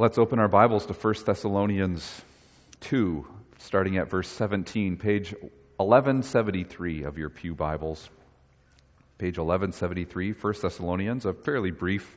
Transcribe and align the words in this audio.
Let's 0.00 0.16
open 0.16 0.38
our 0.38 0.46
Bibles 0.46 0.86
to 0.86 0.92
1 0.92 1.14
Thessalonians 1.26 2.22
2, 2.82 3.26
starting 3.58 3.96
at 3.96 4.08
verse 4.08 4.28
17, 4.28 4.96
page 4.96 5.32
1173 5.78 7.02
of 7.02 7.18
your 7.18 7.28
Pew 7.28 7.52
Bibles. 7.52 8.08
Page 9.18 9.38
1173, 9.38 10.34
1 10.34 10.54
Thessalonians, 10.62 11.24
a 11.24 11.32
fairly 11.32 11.72
brief 11.72 12.16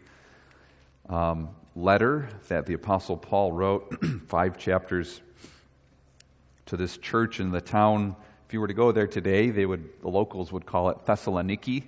um, 1.10 1.50
letter 1.76 2.30
that 2.50 2.68
the 2.68 2.76
Apostle 2.76 3.18
Paul 3.18 3.52
wrote, 3.52 3.98
five 4.28 4.60
chapters 4.60 5.20
to 6.68 6.78
this 6.78 7.00
church 7.00 7.40
in 7.40 7.50
the 7.50 7.62
town. 7.62 8.16
If 8.46 8.54
you 8.54 8.62
were 8.62 8.68
to 8.68 8.76
go 8.76 8.92
there 8.92 9.08
today, 9.08 9.50
they 9.50 9.66
would, 9.66 9.90
the 10.04 10.10
locals 10.10 10.52
would 10.52 10.68
call 10.68 10.92
it 10.92 11.00
Thessaloniki. 11.08 11.86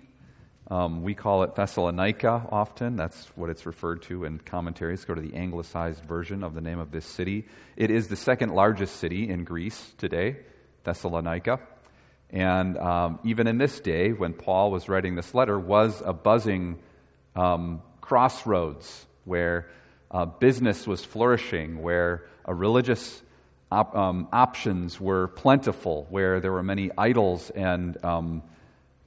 Um, 0.69 1.03
we 1.03 1.13
call 1.13 1.43
it 1.43 1.55
Thessalonica 1.55 2.47
often. 2.49 2.95
That's 2.95 3.25
what 3.35 3.49
it's 3.49 3.65
referred 3.65 4.01
to 4.03 4.23
in 4.23 4.39
commentaries. 4.39 5.03
Go 5.03 5.13
to 5.13 5.21
the 5.21 5.35
anglicized 5.35 6.03
version 6.05 6.43
of 6.43 6.53
the 6.53 6.61
name 6.61 6.79
of 6.79 6.91
this 6.91 7.05
city. 7.05 7.45
It 7.75 7.91
is 7.91 8.07
the 8.07 8.15
second 8.15 8.53
largest 8.53 8.97
city 8.97 9.29
in 9.29 9.43
Greece 9.43 9.93
today, 9.97 10.37
Thessalonica. 10.83 11.59
And 12.29 12.77
um, 12.77 13.19
even 13.23 13.47
in 13.47 13.57
this 13.57 13.79
day, 13.79 14.13
when 14.13 14.33
Paul 14.33 14.71
was 14.71 14.89
writing 14.89 15.15
this 15.15 15.35
letter, 15.35 15.59
was 15.59 16.01
a 16.03 16.13
buzzing 16.13 16.79
um, 17.35 17.81
crossroads 18.01 19.05
where 19.25 19.67
uh, 20.09 20.25
business 20.25 20.87
was 20.87 21.03
flourishing, 21.03 21.81
where 21.81 22.25
religious 22.47 23.21
op- 23.71 23.95
um, 23.95 24.27
options 24.31 24.99
were 24.99 25.27
plentiful, 25.27 26.07
where 26.09 26.39
there 26.39 26.51
were 26.51 26.63
many 26.63 26.89
idols 26.97 27.49
and 27.49 28.03
um, 28.03 28.43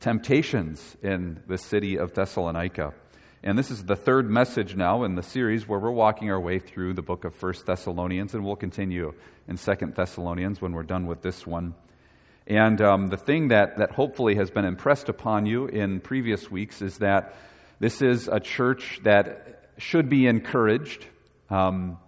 temptations 0.00 0.96
in 1.02 1.42
the 1.46 1.58
city 1.58 1.98
of 1.98 2.14
Thessalonica. 2.14 2.94
And 3.42 3.58
this 3.58 3.70
is 3.70 3.84
the 3.84 3.96
third 3.96 4.28
message 4.28 4.74
now 4.74 5.04
in 5.04 5.14
the 5.14 5.22
series 5.22 5.68
where 5.68 5.78
we're 5.78 5.90
walking 5.90 6.30
our 6.30 6.40
way 6.40 6.58
through 6.58 6.94
the 6.94 7.02
book 7.02 7.24
of 7.24 7.34
First 7.34 7.66
Thessalonians, 7.66 8.34
and 8.34 8.44
we'll 8.44 8.56
continue 8.56 9.14
in 9.46 9.56
Second 9.56 9.94
Thessalonians 9.94 10.60
when 10.60 10.72
we're 10.72 10.82
done 10.82 11.06
with 11.06 11.22
this 11.22 11.46
one. 11.46 11.74
And 12.46 12.80
um, 12.80 13.08
the 13.08 13.16
thing 13.16 13.48
that, 13.48 13.78
that 13.78 13.92
hopefully 13.92 14.36
has 14.36 14.50
been 14.50 14.64
impressed 14.64 15.08
upon 15.08 15.46
you 15.46 15.66
in 15.66 16.00
previous 16.00 16.50
weeks 16.50 16.82
is 16.82 16.98
that 16.98 17.34
this 17.78 18.02
is 18.02 18.28
a 18.28 18.40
church 18.40 19.00
that 19.02 19.68
should 19.78 20.08
be 20.08 20.26
encouraged. 20.26 21.04
Um, 21.50 21.98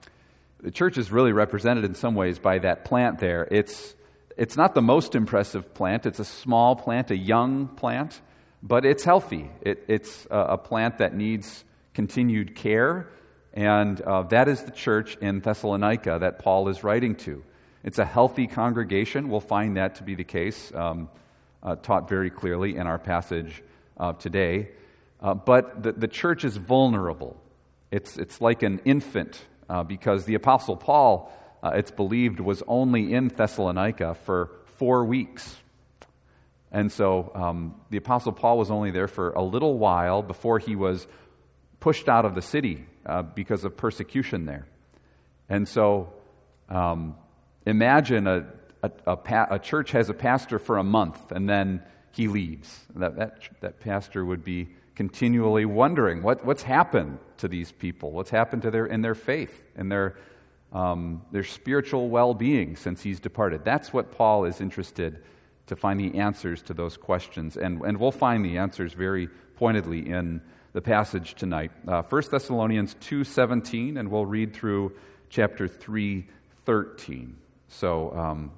the 0.61 0.71
church 0.71 0.99
is 0.99 1.13
really 1.13 1.33
represented 1.33 1.85
in 1.85 1.95
some 1.95 2.15
ways 2.15 2.39
by 2.39 2.59
that 2.61 2.85
plant 2.85 3.19
there. 3.19 3.47
It's 3.51 3.95
it's 4.39 4.57
not 4.57 4.75
the 4.75 4.81
most 4.81 5.17
impressive 5.17 5.75
plant. 5.75 6.07
It's 6.07 6.21
a 6.21 6.25
small 6.25 6.77
plant, 6.77 7.11
a 7.11 7.17
young 7.17 7.67
plant, 7.67 8.21
but 8.63 8.87
it's 8.87 9.03
healthy. 9.03 9.51
It, 9.61 9.85
it's 9.89 10.27
a, 10.31 10.39
a, 10.39 10.59
plant 10.59 10.99
that 10.99 11.13
needs 11.13 11.65
continued 11.93 12.55
care, 12.55 13.09
and 13.53 14.01
uh, 14.01 14.23
that 14.23 14.49
is 14.49 14.63
the 14.63 14.71
church 14.71 15.17
in 15.17 15.41
Thessalonica 15.41 16.19
that 16.21 16.39
Paul 16.39 16.69
is 16.69 16.85
writing 16.85 17.17
to. 17.17 17.43
It's 17.83 17.99
a 17.99 18.05
healthy 18.05 18.47
congregation. 18.47 19.29
We'll 19.29 19.41
find 19.41 19.77
that 19.77 19.97
to 19.97 20.05
be 20.05 20.15
the 20.15 20.25
case, 20.25 20.73
um, 20.73 21.09
uh, 21.61 21.75
taught 21.75 22.09
very 22.09 22.31
clearly 22.31 22.77
in 22.77 22.87
our 22.87 22.99
passage 22.99 23.63
uh, 23.97 24.13
today. 24.13 24.69
Uh, 25.21 25.35
but 25.35 25.83
the, 25.83 25.93
the 25.93 26.09
church 26.09 26.45
is 26.45 26.57
vulnerable. 26.57 27.37
It's, 27.91 28.17
it's 28.17 28.41
like 28.41 28.63
an 28.63 28.81
infant 28.85 29.45
uh, 29.69 29.83
because 29.83 30.27
the 30.27 30.35
Apostle 30.35 30.77
Paul 30.77 31.33
uh, 31.63 31.73
it's 31.75 31.91
believed, 31.91 32.41
was 32.41 32.63
only 32.67 33.13
in 33.13 33.29
Thessalonica 33.29 34.15
for 34.25 34.51
four 34.77 35.05
weeks. 35.05 35.57
And 36.71 36.93
so 36.93 37.33
um, 37.35 37.75
the 37.91 37.97
Apostle 37.97 38.33
Paul 38.33 38.59
was 38.59 38.71
only 38.71 38.91
there 38.91 39.09
for 39.09 39.31
a 39.33 39.43
little 39.43 39.79
while 39.79 40.23
before 40.23 40.59
he 40.59 40.77
was 40.77 41.07
pushed 41.81 42.09
out 42.09 42.25
of 42.25 42.35
the 42.35 42.43
city 42.43 42.85
uh, 43.07 43.23
because 43.23 43.65
of 43.65 43.77
persecution 43.77 44.45
there. 44.45 44.67
And 45.49 45.67
so 45.67 46.13
um, 46.69 47.17
imagine 47.65 48.27
a, 48.27 48.47
a, 48.83 48.91
a, 49.07 49.17
pa- 49.17 49.49
a, 49.51 49.59
church 49.59 49.93
has 49.93 50.11
a 50.11 50.15
pastor 50.15 50.59
for 50.59 50.77
a 50.77 50.85
month 50.85 51.33
and 51.33 51.49
then 51.49 51.83
he 52.13 52.29
leaves. 52.29 52.81
That, 52.97 53.17
that, 53.17 53.39
that 53.61 53.81
pastor 53.81 54.25
would 54.25 54.45
be 54.45 54.69
continually 54.95 55.65
wondering 55.65 56.23
what, 56.23 56.45
what's 56.45 56.63
happened 56.63 57.19
to 57.39 57.49
these 57.49 57.73
people, 57.73 58.11
what's 58.11 58.31
happened 58.31 58.63
to 58.63 58.71
their, 58.71 58.85
in 58.85 59.01
their 59.01 59.15
faith, 59.15 59.63
in 59.77 59.89
their 59.89 60.17
um, 60.73 61.23
their 61.31 61.45
spiritual 61.45 62.09
well 62.09 62.35
being 62.35 62.77
since 62.77 63.03
he's 63.03 63.21
departed. 63.21 63.65
That's 63.65 63.93
what 63.93 64.13
Paul 64.13 64.45
is 64.45 64.61
interested 64.61 65.23
to 65.67 65.77
find 65.77 66.01
the 66.01 66.19
answers 66.19 66.63
to 66.63 66.75
those 66.75 66.97
questions. 66.97 67.57
And, 67.57 67.83
and 67.83 67.99
we'll 67.99 68.13
find 68.13 68.45
the 68.45 68.59
answers 68.59 68.93
very 68.93 69.29
pointedly 69.57 70.09
in 70.09 70.41
the 70.73 70.81
passage 70.81 71.35
tonight. 71.35 71.71
Uh, 71.87 72.03
1 72.03 72.23
Thessalonians 72.31 72.95
2.17, 72.97 73.99
and 73.99 74.11
we'll 74.11 74.27
read 74.27 74.55
through 74.55 74.93
chapter 75.31 75.69
3.13. 75.69 77.33
So 77.69 78.13
um, 78.13 78.53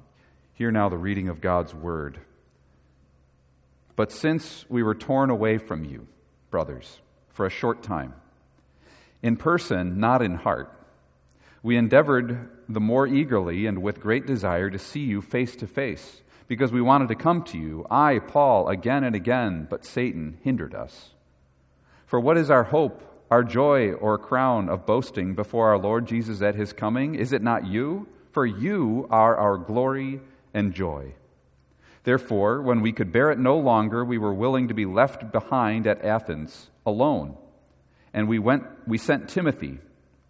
hear 0.55 0.71
now 0.71 0.89
the 0.89 0.99
reading 0.99 1.29
of 1.29 1.41
God's 1.41 1.75
word. 1.75 2.19
But 3.97 4.13
since 4.13 4.65
we 4.69 4.83
were 4.83 4.95
torn 4.95 5.31
away 5.31 5.59
from 5.59 5.85
you, 5.85 6.07
brothers, 6.51 7.01
for 7.29 7.47
a 7.47 7.51
short 7.51 7.83
time, 7.83 8.15
in 9.23 9.37
person, 9.37 10.01
not 10.01 10.23
in 10.23 10.35
heart, 10.35 10.73
we 11.63 11.77
endeavored 11.77 12.49
the 12.69 12.81
more 12.81 13.07
eagerly 13.07 13.67
and 13.67 13.83
with 13.83 14.01
great 14.01 14.27
desire 14.27 14.71
to 14.71 14.79
see 14.79 15.01
you 15.01 15.21
face 15.21 15.57
to 15.57 15.67
face, 15.67 16.23
because 16.49 16.73
we 16.73 16.81
wanted 16.81 17.09
to 17.09 17.15
come 17.15 17.43
to 17.45 17.59
you, 17.59 17.87
I, 17.91 18.19
Paul, 18.19 18.69
again 18.69 19.05
and 19.05 19.15
again, 19.15 19.67
but 19.69 19.85
Satan 19.85 20.39
hindered 20.43 20.75
us. 20.75 21.11
For 22.07 22.19
what 22.19 22.37
is 22.37 22.51
our 22.51 22.65
hope, 22.65 23.27
our 23.31 23.45
joy, 23.45 23.93
or 23.93 24.19
crown 24.19 24.69
of 24.69 24.87
boasting 24.87 25.35
before 25.35 25.69
our 25.69 25.79
Lord 25.79 26.07
Jesus 26.07 26.43
at 26.43 26.57
his 26.57 26.73
coming? 26.73 27.15
Is 27.15 27.33
it 27.33 27.43
not 27.43 27.67
you? 27.67 28.09
For 28.33 28.47
you 28.47 29.07
are 29.11 29.37
our 29.37 29.57
glory 29.57 30.21
and 30.53 30.75
joy. 30.75 31.15
Therefore, 32.03 32.63
when 32.63 32.81
we 32.81 32.93
could 32.93 33.13
bear 33.13 33.31
it 33.31 33.39
no 33.39 33.59
longer, 33.59 34.05
we 34.05 34.19
were 34.19 34.35
willing 34.35 34.69
to 34.69 34.75
be 34.75 34.87
left 34.87 35.31
behind 35.31 35.87
at 35.87 36.05
Athens 36.05 36.71
alone. 36.87 37.37
And 38.13 38.27
we 38.27 38.39
went 38.39 38.65
we 38.89 38.99
sent 38.99 39.29
Timothy 39.29 39.79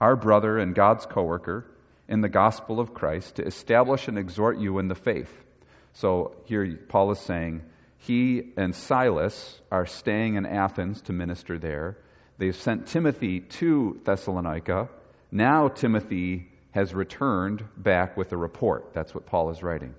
our 0.01 0.17
brother 0.17 0.59
and 0.59 0.75
God's 0.75 1.07
co 1.07 1.23
worker 1.23 1.67
in 2.09 2.23
the 2.23 2.29
gospel 2.29 2.81
of 2.81 2.93
Christ, 2.93 3.37
to 3.37 3.47
establish 3.47 4.09
and 4.09 4.19
exhort 4.19 4.59
you 4.59 4.79
in 4.79 4.89
the 4.89 4.95
faith. 4.95 5.45
So 5.93 6.35
here 6.45 6.79
Paul 6.89 7.13
is 7.13 7.21
saying, 7.21 7.63
he 7.99 8.53
and 8.57 8.75
Silas 8.75 9.61
are 9.71 9.87
staying 9.87 10.35
in 10.35 10.47
Athens 10.47 11.03
to 11.03 11.13
minister 11.13 11.59
there. 11.59 11.99
They've 12.39 12.57
sent 12.57 12.87
Timothy 12.87 13.41
to 13.41 14.01
Thessalonica. 14.05 14.89
Now 15.31 15.69
Timothy 15.69 16.49
has 16.73 16.95
returned 16.95 17.65
back 17.77 18.17
with 18.17 18.33
a 18.33 18.37
report. 18.37 18.93
That's 18.95 19.15
what 19.15 19.27
Paul 19.27 19.51
is 19.51 19.63
writing. 19.63 19.95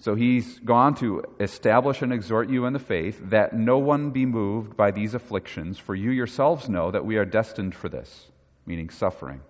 So 0.00 0.14
he's 0.14 0.58
gone 0.60 0.94
to 0.96 1.24
establish 1.38 2.02
and 2.02 2.12
exhort 2.12 2.48
you 2.48 2.66
in 2.66 2.72
the 2.72 2.78
faith, 2.78 3.20
that 3.30 3.52
no 3.52 3.78
one 3.78 4.10
be 4.10 4.24
moved 4.26 4.76
by 4.76 4.92
these 4.92 5.12
afflictions, 5.12 5.76
for 5.78 5.94
you 5.94 6.10
yourselves 6.10 6.68
know 6.68 6.90
that 6.90 7.04
we 7.04 7.16
are 7.16 7.24
destined 7.24 7.74
for 7.74 7.88
this 7.88 8.26
meaning 8.68 8.90
suffering. 8.90 9.40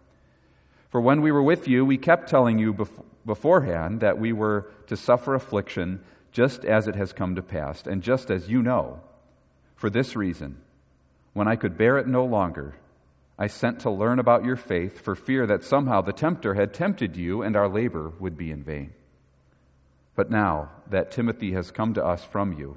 For 0.89 1.01
when 1.01 1.21
we 1.21 1.33
were 1.33 1.43
with 1.43 1.69
you, 1.69 1.85
we 1.85 1.99
kept 1.99 2.31
telling 2.31 2.59
you 2.59 2.89
beforehand 3.27 4.01
that 4.01 4.19
we 4.19 4.33
were 4.33 4.71
to 4.87 4.97
suffer 4.97 5.35
affliction 5.35 6.01
just 6.33 6.65
as 6.65 6.87
it 6.87 6.95
has 6.95 7.13
come 7.13 7.35
to 7.35 7.43
pass, 7.43 7.87
and 7.87 8.03
just 8.03 8.31
as 8.31 8.49
you 8.49 8.63
know. 8.63 9.01
For 9.75 9.91
this 9.91 10.15
reason, 10.15 10.59
when 11.33 11.49
I 11.49 11.57
could 11.57 11.77
bear 11.77 11.99
it 11.99 12.07
no 12.07 12.25
longer, 12.25 12.77
I 13.39 13.47
sent 13.47 13.81
to 13.81 13.91
learn 13.91 14.19
about 14.19 14.45
your 14.45 14.57
faith 14.57 15.01
for 15.01 15.15
fear 15.15 15.47
that 15.47 15.65
somehow 15.65 16.01
the 16.01 16.13
tempter 16.13 16.55
had 16.55 16.75
tempted 16.75 17.17
you 17.17 17.43
and 17.43 17.57
our 17.57 17.69
labor 17.69 18.13
would 18.19 18.37
be 18.37 18.51
in 18.51 18.63
vain. 18.63 18.93
But 20.17 20.31
now 20.31 20.71
that 20.91 21.11
Timothy 21.13 21.53
has 21.53 21.71
come 21.71 21.95
to 21.95 22.05
us 22.05 22.25
from 22.25 22.53
you, 22.53 22.77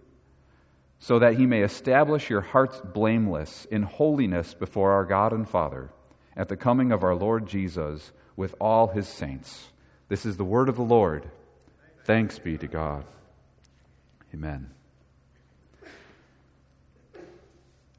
so 1.03 1.17
that 1.17 1.33
he 1.33 1.47
may 1.47 1.63
establish 1.63 2.29
your 2.29 2.41
hearts 2.41 2.79
blameless 2.93 3.65
in 3.71 3.81
holiness 3.81 4.53
before 4.53 4.91
our 4.91 5.03
God 5.03 5.33
and 5.33 5.49
Father 5.49 5.89
at 6.37 6.47
the 6.47 6.55
coming 6.55 6.91
of 6.91 7.03
our 7.03 7.15
Lord 7.15 7.47
Jesus 7.47 8.11
with 8.35 8.53
all 8.61 8.89
his 8.89 9.07
saints. 9.07 9.69
This 10.09 10.27
is 10.27 10.37
the 10.37 10.45
word 10.45 10.69
of 10.69 10.75
the 10.75 10.83
Lord. 10.83 11.27
Thanks 12.05 12.37
be 12.37 12.55
to 12.59 12.67
God. 12.67 13.03
Amen. 14.31 14.69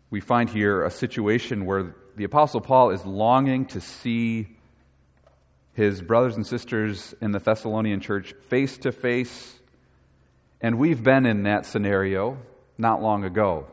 We 0.09 0.21
find 0.21 0.49
here 0.49 0.85
a 0.85 0.91
situation 0.91 1.67
where 1.67 1.97
the 2.15 2.25
Apostle 2.25 2.61
Paul 2.61 2.91
is 2.91 3.05
longing 3.05 3.67
to 3.67 3.81
see 3.81 4.47
his 5.73 6.01
brothers 6.01 6.37
and 6.37 6.47
sisters 6.47 7.17
in 7.21 7.33
the 7.33 7.41
Thessalonian 7.41 7.99
church 7.99 8.33
face 8.49 8.79
to 8.79 8.93
face. 8.93 9.59
And 10.61 10.79
we've 10.79 11.03
been 11.03 11.27
in 11.27 11.43
that 11.43 11.67
scenario 11.67 12.39
not 12.83 13.01
long 13.01 13.25
ago. 13.25 13.67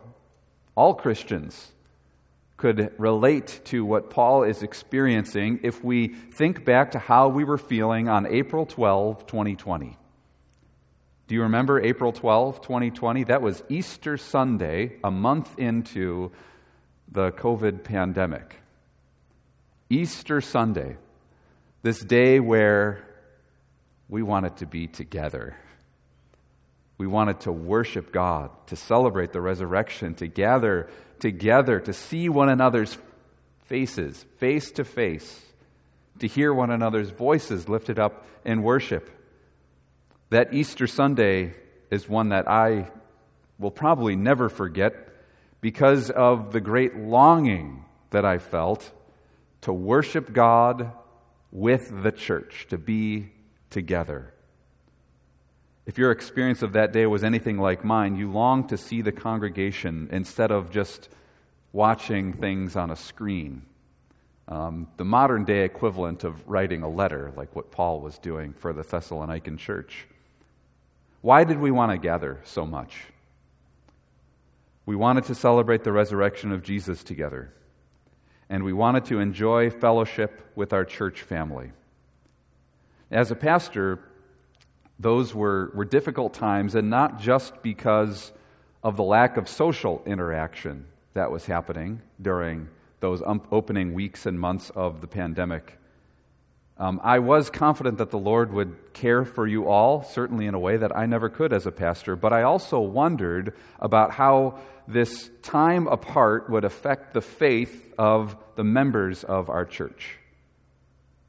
All 0.76 0.94
Christians 0.94 1.74
could 2.56 2.94
relate 2.98 3.60
to 3.66 3.84
what 3.84 4.10
Paul 4.10 4.44
is 4.44 4.64
experiencing 4.64 5.60
if 5.64 5.84
we 5.84 6.08
think 6.08 6.64
back 6.64 6.92
to 6.92 7.00
how 7.00 7.28
we 7.28 7.44
were 7.44 7.58
feeling 7.58 8.08
on 8.08 8.26
April 8.26 8.66
12, 8.66 9.26
2020. 9.26 9.98
Do 11.28 11.36
you 11.36 11.44
remember 11.44 11.82
April 11.82 12.12
12, 12.12 12.62
2020? 12.62 13.26
That 13.26 13.42
was 13.42 13.64
Easter 13.70 14.18
Sunday, 14.18 14.98
a 15.04 15.12
month 15.12 15.58
into 15.58 16.32
the 17.12 17.32
COVID 17.32 17.84
pandemic. 17.84 18.56
Easter 19.90 20.42
Sunday, 20.42 20.98
this 21.82 22.00
day 22.00 22.40
where 22.40 23.06
we 24.08 24.22
wanted 24.22 24.58
to 24.58 24.66
be 24.66 24.88
together. 24.88 25.56
We 27.00 27.08
wanted 27.08 27.40
to 27.42 27.52
worship 27.52 28.12
God, 28.12 28.52
to 28.68 28.76
celebrate 28.76 29.32
the 29.32 29.40
resurrection, 29.40 30.16
to 30.16 30.28
gather 30.28 30.90
together, 31.20 31.80
to 31.80 31.94
see 31.94 32.28
one 32.28 32.50
another's 32.50 32.98
faces, 33.64 34.26
face 34.38 34.70
to 34.72 34.84
face, 34.84 35.42
to 36.20 36.28
hear 36.28 36.54
one 36.54 36.72
another's 36.72 37.10
voices 37.10 37.70
lifted 37.70 38.00
up 38.00 38.26
in 38.44 38.64
worship. 38.64 39.10
That 40.30 40.54
Easter 40.54 40.88
Sunday 40.88 41.54
is 41.90 42.10
one 42.10 42.30
that 42.30 42.50
I 42.50 42.92
will 43.58 43.72
probably 43.72 44.18
never 44.18 44.50
forget 44.50 44.94
because 45.62 46.10
of 46.10 46.52
the 46.52 46.62
great 46.62 46.98
longing 46.98 47.86
that 48.10 48.26
I 48.26 48.40
felt 48.40 48.92
to 49.62 49.72
worship 49.72 50.34
God 50.34 50.92
with 51.52 52.04
the 52.04 52.12
church, 52.12 52.68
to 52.72 52.78
be 52.78 53.32
together. 53.70 54.34
If 55.90 55.98
your 55.98 56.12
experience 56.12 56.62
of 56.62 56.74
that 56.74 56.94
day 56.94 57.08
was 57.08 57.24
anything 57.24 57.58
like 57.58 57.84
mine, 57.84 58.16
you 58.16 58.32
long 58.32 58.68
to 58.68 58.78
see 58.78 59.02
the 59.02 59.12
congregation 59.12 60.08
instead 60.12 60.52
of 60.52 60.70
just 60.70 61.10
watching 61.74 62.32
things 62.32 62.76
on 62.76 62.92
a 62.92 62.96
screen. 62.96 63.64
Um, 64.48 64.88
the 64.98 65.04
modern 65.04 65.46
day 65.46 65.66
equivalent 65.66 66.24
of 66.24 66.48
writing 66.48 66.84
a 66.84 66.88
letter, 66.88 67.34
like 67.36 67.56
what 67.56 67.72
Paul 67.72 68.02
was 68.02 68.20
doing 68.20 68.54
for 68.54 68.72
the 68.72 68.84
Thessalonican 68.84 69.58
church. 69.58 70.06
Why 71.22 71.44
did 71.44 71.58
we 71.58 71.72
want 71.72 71.92
to 71.92 71.98
gather 71.98 72.40
so 72.44 72.68
much? 72.68 73.06
We 74.86 74.96
wanted 74.96 75.24
to 75.24 75.34
celebrate 75.34 75.84
the 75.84 75.92
resurrection 75.92 76.52
of 76.52 76.62
Jesus 76.62 77.04
together, 77.04 77.52
and 78.48 78.64
we 78.64 78.74
wanted 78.74 79.06
to 79.06 79.20
enjoy 79.20 79.72
fellowship 79.72 80.52
with 80.54 80.72
our 80.72 80.86
church 80.86 81.24
family. 81.24 81.72
As 83.10 83.32
a 83.32 83.36
pastor, 83.36 84.02
those 85.00 85.34
were, 85.34 85.72
were 85.74 85.86
difficult 85.86 86.34
times, 86.34 86.76
and 86.76 86.90
not 86.90 87.20
just 87.20 87.62
because 87.64 88.32
of 88.84 88.98
the 88.98 89.04
lack 89.04 89.38
of 89.38 89.48
social 89.48 90.04
interaction 90.06 90.86
that 91.14 91.32
was 91.32 91.46
happening 91.46 92.02
during 92.22 92.68
those 93.00 93.22
um, 93.26 93.42
opening 93.52 93.94
weeks 93.94 94.26
and 94.26 94.40
months 94.40 94.70
of 94.72 95.02
the 95.02 95.08
pandemic. 95.08 95.78
Um, 96.78 97.02
I 97.04 97.20
was 97.20 97.50
confident 97.50 97.98
that 97.98 98.10
the 98.10 98.18
Lord 98.18 98.54
would 98.54 98.94
care 98.94 99.26
for 99.26 99.46
you 99.46 99.68
all, 99.68 100.04
certainly 100.04 100.46
in 100.48 100.54
a 100.54 100.60
way 100.60 100.78
that 100.78 100.96
I 100.96 101.06
never 101.06 101.30
could 101.30 101.52
as 101.52 101.66
a 101.66 101.72
pastor, 101.72 102.16
but 102.16 102.32
I 102.32 102.44
also 102.44 102.80
wondered 102.80 103.54
about 103.80 104.12
how 104.12 104.60
this 104.88 105.30
time 105.42 105.88
apart 105.88 106.50
would 106.50 106.64
affect 106.64 107.14
the 107.14 107.22
faith 107.22 107.94
of 107.98 108.36
the 108.56 108.64
members 108.64 109.24
of 109.26 109.50
our 109.50 109.66
church. 109.66 110.18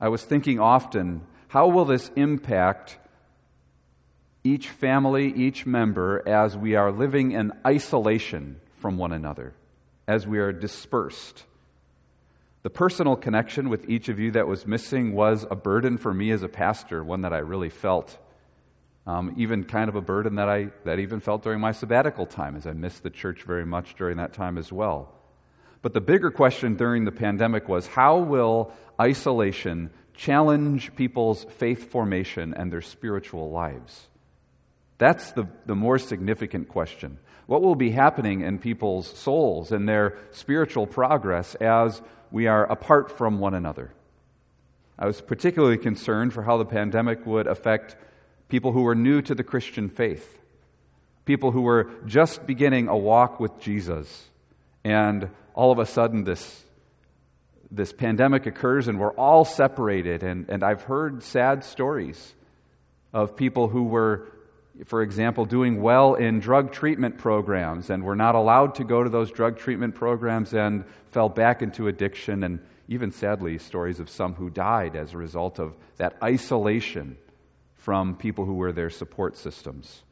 I 0.01 0.09
was 0.09 0.25
thinking 0.25 0.61
often, 0.61 1.23
how 1.49 1.69
will 1.69 1.85
this 1.85 2.11
impact 2.15 2.97
each 4.43 4.69
family, 4.69 5.33
each 5.35 5.67
member, 5.67 6.27
as 6.27 6.57
we 6.57 6.75
are 6.75 6.91
living 6.91 7.33
in 7.33 7.53
isolation 7.67 8.61
from 8.79 8.97
one 8.97 9.13
another, 9.13 9.55
as 10.09 10.27
we 10.27 10.39
are 10.39 10.53
dispersed. 10.53 11.45
The 12.63 12.71
personal 12.71 13.17
connection 13.17 13.69
with 13.69 13.89
each 13.89 14.09
of 14.09 14.19
you 14.19 14.33
that 14.33 14.47
was 14.47 14.67
missing 14.67 15.15
was 15.15 15.47
a 15.51 15.57
burden 15.57 15.99
for 15.99 16.13
me 16.13 16.31
as 16.31 16.43
a 16.43 16.49
pastor, 16.49 17.03
one 17.03 17.23
that 17.23 17.33
I 17.33 17.39
really 17.39 17.71
felt. 17.71 18.19
Um, 19.07 19.35
even 19.39 19.65
kind 19.65 19.89
of 19.89 19.97
a 19.97 20.03
burden 20.03 20.35
that 20.37 20.49
I 20.49 20.69
that 20.85 20.99
even 20.99 21.21
felt 21.21 21.43
during 21.43 21.59
my 21.59 21.73
sabbatical 21.73 22.27
time, 22.27 22.55
as 22.55 22.67
I 22.67 22.73
missed 22.73 23.03
the 23.03 23.11
church 23.11 23.43
very 23.43 23.65
much 23.65 23.95
during 23.97 24.19
that 24.19 24.35
time 24.35 24.59
as 24.59 24.71
well. 24.71 25.15
But 25.81 25.95
the 25.95 26.03
bigger 26.03 26.31
question 26.31 26.77
during 26.77 27.07
the 27.07 27.13
pandemic 27.13 27.67
was 27.67 27.87
how 27.87 28.19
will 28.19 28.73
isolation 29.01 29.91
challenge 30.13 30.95
people's 30.95 31.45
faith 31.45 31.91
formation 31.91 32.53
and 32.53 32.71
their 32.71 32.83
spiritual 32.83 33.51
lives? 33.51 34.10
That's 35.01 35.33
the, 35.33 35.49
the 35.65 35.75
more 35.75 35.99
significant 35.99 36.69
question. 36.69 37.17
What 37.47 37.63
will 37.63 37.75
be 37.75 37.91
happening 37.91 38.43
in 38.43 38.59
people's 38.59 39.09
souls 39.19 39.73
and 39.73 39.89
their 39.89 40.19
spiritual 40.31 40.87
progress 40.87 41.55
as 41.55 42.03
we 42.31 42.47
are 42.47 42.71
apart 42.71 43.17
from 43.17 43.39
one 43.39 43.55
another? 43.55 43.93
I 44.99 45.07
was 45.07 45.23
particularly 45.23 45.79
concerned 45.79 46.35
for 46.35 46.43
how 46.43 46.59
the 46.59 46.67
pandemic 46.67 47.25
would 47.25 47.47
affect 47.47 47.97
people 48.51 48.73
who 48.73 48.83
were 48.83 48.95
new 48.95 49.23
to 49.23 49.35
the 49.35 49.43
Christian 49.43 49.89
faith, 49.89 50.39
people 51.25 51.51
who 51.51 51.63
were 51.63 51.91
just 52.05 52.47
beginning 52.47 52.89
a 52.89 52.97
walk 52.97 53.41
with 53.41 53.59
Jesus, 53.59 54.29
and 54.85 55.31
all 55.55 55.73
of 55.73 55.79
a 55.79 55.87
sudden 55.87 56.25
this, 56.25 56.63
this 57.71 57.91
pandemic 57.91 58.45
occurs 58.45 58.87
and 58.87 59.01
we're 59.01 59.15
all 59.15 59.47
separated. 59.47 60.23
And, 60.23 60.51
and 60.51 60.63
I've 60.63 60.83
heard 60.83 61.23
sad 61.23 61.65
stories 61.65 62.35
of 63.15 63.35
people 63.35 63.69
who 63.69 63.85
were 63.85 64.31
for 64.87 65.03
example, 65.03 65.45
doing 65.45 65.83
well 65.83 66.15
in 66.15 66.41
drug 66.41 66.73
treatment 66.73 67.19
programs 67.19 67.91
and 67.91 68.03
were 68.03 68.17
not 68.17 68.35
allowed 68.35 68.75
to 68.77 68.85
go 68.85 69.03
to 69.03 69.11
those 69.11 69.31
drug 69.31 69.59
treatment 69.59 69.95
programs 69.95 70.55
and 70.55 70.85
fell 71.11 71.29
back 71.29 71.63
into 71.63 71.89
addiction, 71.89 72.45
and 72.45 72.61
even 72.89 73.13
sadly, 73.13 73.59
stories 73.59 74.01
of 74.01 74.09
some 74.09 74.35
who 74.35 74.51
died 74.51 74.97
as 74.97 75.13
a 75.13 75.19
result 75.19 75.59
of 75.59 75.77
that 75.97 76.17
isolation 76.23 77.17
from 77.75 78.17
people 78.17 78.45
who 78.45 78.55
were 78.55 78.73
their 78.73 78.91
support 78.91 79.37
systems. 79.37 80.03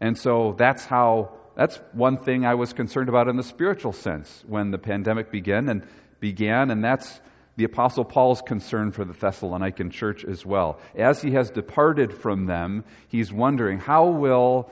And 0.00 0.18
so 0.18 0.54
that's 0.58 0.84
how, 0.84 1.32
that's 1.56 1.80
one 1.92 2.18
thing 2.18 2.44
I 2.44 2.54
was 2.54 2.72
concerned 2.72 3.08
about 3.08 3.28
in 3.28 3.36
the 3.36 3.42
spiritual 3.42 3.92
sense 3.92 4.44
when 4.46 4.70
the 4.70 4.78
pandemic 4.78 5.30
began, 5.30 5.68
and 5.68 5.86
began, 6.20 6.70
and 6.70 6.84
that's 6.84 7.20
the 7.56 7.64
Apostle 7.64 8.04
Paul's 8.04 8.42
concern 8.42 8.90
for 8.90 9.04
the 9.04 9.12
Thessalonican 9.12 9.90
church 9.90 10.24
as 10.24 10.44
well. 10.44 10.78
As 10.94 11.22
he 11.22 11.32
has 11.32 11.50
departed 11.50 12.12
from 12.12 12.46
them, 12.46 12.84
he's 13.08 13.32
wondering 13.32 13.78
how 13.78 14.06
will 14.06 14.70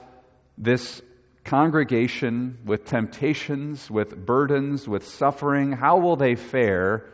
this 0.57 1.01
congregation 1.45 2.57
with 2.65 2.85
temptations, 2.85 3.89
with 3.89 4.25
burdens, 4.25 4.87
with 4.87 5.07
suffering, 5.07 5.71
how 5.71 5.97
will 5.97 6.15
they 6.15 6.35
fare 6.35 7.05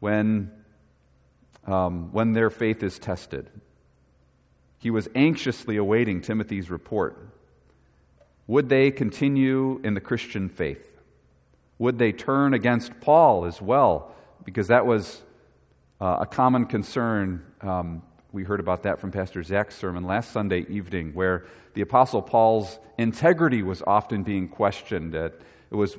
when, 0.00 0.50
um, 1.66 2.12
when 2.12 2.32
their 2.32 2.50
faith 2.50 2.82
is 2.82 2.98
tested? 2.98 3.50
He 4.78 4.90
was 4.90 5.08
anxiously 5.14 5.76
awaiting 5.76 6.20
Timothy's 6.20 6.70
report. 6.70 7.18
Would 8.46 8.68
they 8.68 8.90
continue 8.90 9.80
in 9.84 9.94
the 9.94 10.00
Christian 10.00 10.48
faith? 10.48 10.84
Would 11.78 11.98
they 11.98 12.12
turn 12.12 12.54
against 12.54 13.00
Paul 13.00 13.44
as 13.44 13.60
well? 13.60 14.14
Because 14.48 14.68
that 14.68 14.86
was 14.86 15.20
uh, 16.00 16.18
a 16.20 16.26
common 16.26 16.64
concern. 16.64 17.44
Um, 17.60 18.00
we 18.32 18.44
heard 18.44 18.60
about 18.60 18.84
that 18.84 18.98
from 18.98 19.10
Pastor 19.10 19.42
Zach's 19.42 19.76
sermon 19.76 20.04
last 20.04 20.32
Sunday 20.32 20.64
evening, 20.70 21.12
where 21.12 21.44
the 21.74 21.82
Apostle 21.82 22.22
Paul's 22.22 22.78
integrity 22.96 23.62
was 23.62 23.82
often 23.86 24.22
being 24.22 24.48
questioned. 24.48 25.14
it 25.14 25.34
was 25.68 25.98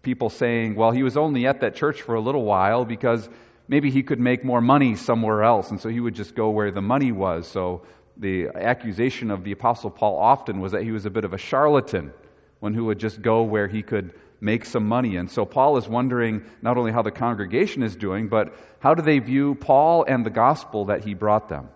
people 0.00 0.30
saying, 0.30 0.74
well, 0.74 0.90
he 0.90 1.02
was 1.02 1.18
only 1.18 1.46
at 1.46 1.60
that 1.60 1.74
church 1.74 2.00
for 2.00 2.14
a 2.14 2.20
little 2.20 2.44
while 2.44 2.86
because 2.86 3.28
maybe 3.68 3.90
he 3.90 4.02
could 4.02 4.18
make 4.18 4.42
more 4.42 4.62
money 4.62 4.96
somewhere 4.96 5.42
else, 5.42 5.70
and 5.70 5.78
so 5.78 5.90
he 5.90 6.00
would 6.00 6.14
just 6.14 6.34
go 6.34 6.48
where 6.48 6.70
the 6.70 6.80
money 6.80 7.12
was. 7.12 7.46
So 7.46 7.82
the 8.16 8.48
accusation 8.54 9.30
of 9.30 9.44
the 9.44 9.52
Apostle 9.52 9.90
Paul 9.90 10.16
often 10.16 10.60
was 10.60 10.72
that 10.72 10.82
he 10.82 10.92
was 10.92 11.04
a 11.04 11.10
bit 11.10 11.26
of 11.26 11.34
a 11.34 11.38
charlatan, 11.38 12.14
one 12.60 12.72
who 12.72 12.86
would 12.86 12.98
just 12.98 13.20
go 13.20 13.42
where 13.42 13.68
he 13.68 13.82
could 13.82 14.14
make 14.42 14.64
some 14.64 14.86
money. 14.86 15.16
And 15.16 15.30
so 15.30 15.44
Paul 15.46 15.76
is 15.76 15.88
wondering 15.88 16.44
not 16.60 16.76
only 16.76 16.90
how 16.90 17.02
the 17.02 17.12
congregation 17.12 17.82
is 17.84 17.94
doing, 17.94 18.28
but 18.28 18.52
how 18.80 18.92
do 18.92 19.00
they 19.00 19.20
view 19.20 19.54
Paul 19.54 20.04
and 20.06 20.26
the 20.26 20.30
gospel 20.30 20.86
that 20.86 21.04
he 21.04 21.14
brought 21.14 21.48
them? 21.48 21.68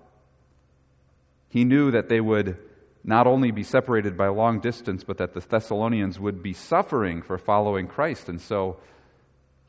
He 1.48 1.64
knew 1.64 1.92
that 1.92 2.08
they 2.08 2.20
would 2.20 2.58
not 3.04 3.28
only 3.28 3.52
be 3.52 3.62
separated 3.62 4.16
by 4.16 4.26
long 4.28 4.58
distance, 4.58 5.04
but 5.04 5.18
that 5.18 5.32
the 5.32 5.40
Thessalonians 5.40 6.18
would 6.18 6.42
be 6.42 6.52
suffering 6.52 7.22
for 7.22 7.38
following 7.38 7.86
Christ. 7.86 8.28
And 8.28 8.40
so 8.40 8.78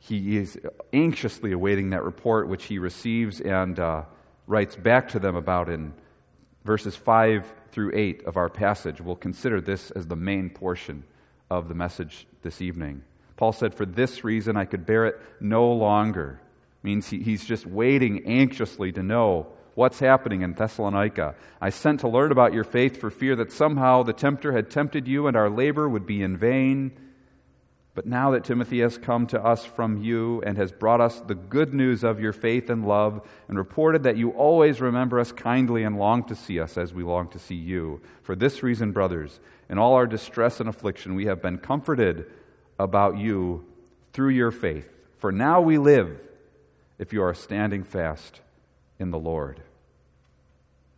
he 0.00 0.36
is 0.36 0.58
anxiously 0.92 1.52
awaiting 1.52 1.90
that 1.90 2.02
report, 2.02 2.48
which 2.48 2.64
he 2.64 2.80
receives 2.80 3.40
and 3.40 3.78
uh, 3.78 4.02
writes 4.48 4.74
back 4.74 5.08
to 5.10 5.20
them 5.20 5.36
about 5.36 5.68
in 5.68 5.94
verses 6.64 6.96
5 6.96 7.46
through 7.70 7.92
8 7.94 8.24
of 8.24 8.36
our 8.36 8.48
passage. 8.48 9.00
We'll 9.00 9.14
consider 9.14 9.60
this 9.60 9.92
as 9.92 10.08
the 10.08 10.16
main 10.16 10.50
portion 10.50 11.04
of 11.50 11.68
the 11.68 11.74
message 11.74 12.26
this 12.42 12.60
evening. 12.60 13.02
Paul 13.36 13.52
said, 13.52 13.74
For 13.74 13.86
this 13.86 14.24
reason 14.24 14.56
I 14.56 14.64
could 14.64 14.84
bear 14.84 15.06
it 15.06 15.20
no 15.40 15.72
longer. 15.72 16.40
Means 16.82 17.08
he, 17.08 17.22
he's 17.22 17.44
just 17.44 17.66
waiting 17.66 18.26
anxiously 18.26 18.92
to 18.92 19.02
know 19.02 19.48
what's 19.74 20.00
happening 20.00 20.42
in 20.42 20.54
Thessalonica. 20.54 21.36
I 21.60 21.70
sent 21.70 22.00
to 22.00 22.08
learn 22.08 22.32
about 22.32 22.52
your 22.52 22.64
faith 22.64 23.00
for 23.00 23.10
fear 23.10 23.36
that 23.36 23.52
somehow 23.52 24.02
the 24.02 24.12
tempter 24.12 24.52
had 24.52 24.70
tempted 24.70 25.06
you 25.06 25.28
and 25.28 25.36
our 25.36 25.48
labor 25.48 25.88
would 25.88 26.04
be 26.04 26.22
in 26.22 26.36
vain. 26.36 26.92
But 27.94 28.06
now 28.06 28.30
that 28.32 28.44
Timothy 28.44 28.80
has 28.80 28.98
come 28.98 29.26
to 29.28 29.44
us 29.44 29.64
from 29.64 29.96
you 30.02 30.40
and 30.42 30.56
has 30.56 30.70
brought 30.70 31.00
us 31.00 31.20
the 31.20 31.34
good 31.34 31.74
news 31.74 32.04
of 32.04 32.20
your 32.20 32.32
faith 32.32 32.70
and 32.70 32.86
love, 32.86 33.26
and 33.48 33.58
reported 33.58 34.04
that 34.04 34.16
you 34.16 34.30
always 34.30 34.80
remember 34.80 35.18
us 35.18 35.32
kindly 35.32 35.82
and 35.82 35.98
long 35.98 36.22
to 36.24 36.36
see 36.36 36.60
us 36.60 36.78
as 36.78 36.94
we 36.94 37.02
long 37.02 37.26
to 37.30 37.40
see 37.40 37.56
you, 37.56 38.00
for 38.22 38.36
this 38.36 38.62
reason, 38.62 38.92
brothers, 38.92 39.40
in 39.68 39.78
all 39.78 39.94
our 39.94 40.06
distress 40.06 40.60
and 40.60 40.68
affliction, 40.68 41.14
we 41.14 41.26
have 41.26 41.42
been 41.42 41.58
comforted 41.58 42.26
about 42.78 43.18
you 43.18 43.66
through 44.12 44.30
your 44.30 44.50
faith. 44.50 44.88
For 45.18 45.32
now 45.32 45.60
we 45.60 45.78
live 45.78 46.20
if 46.98 47.12
you 47.12 47.22
are 47.22 47.34
standing 47.34 47.84
fast 47.84 48.40
in 48.98 49.10
the 49.10 49.18
Lord. 49.18 49.62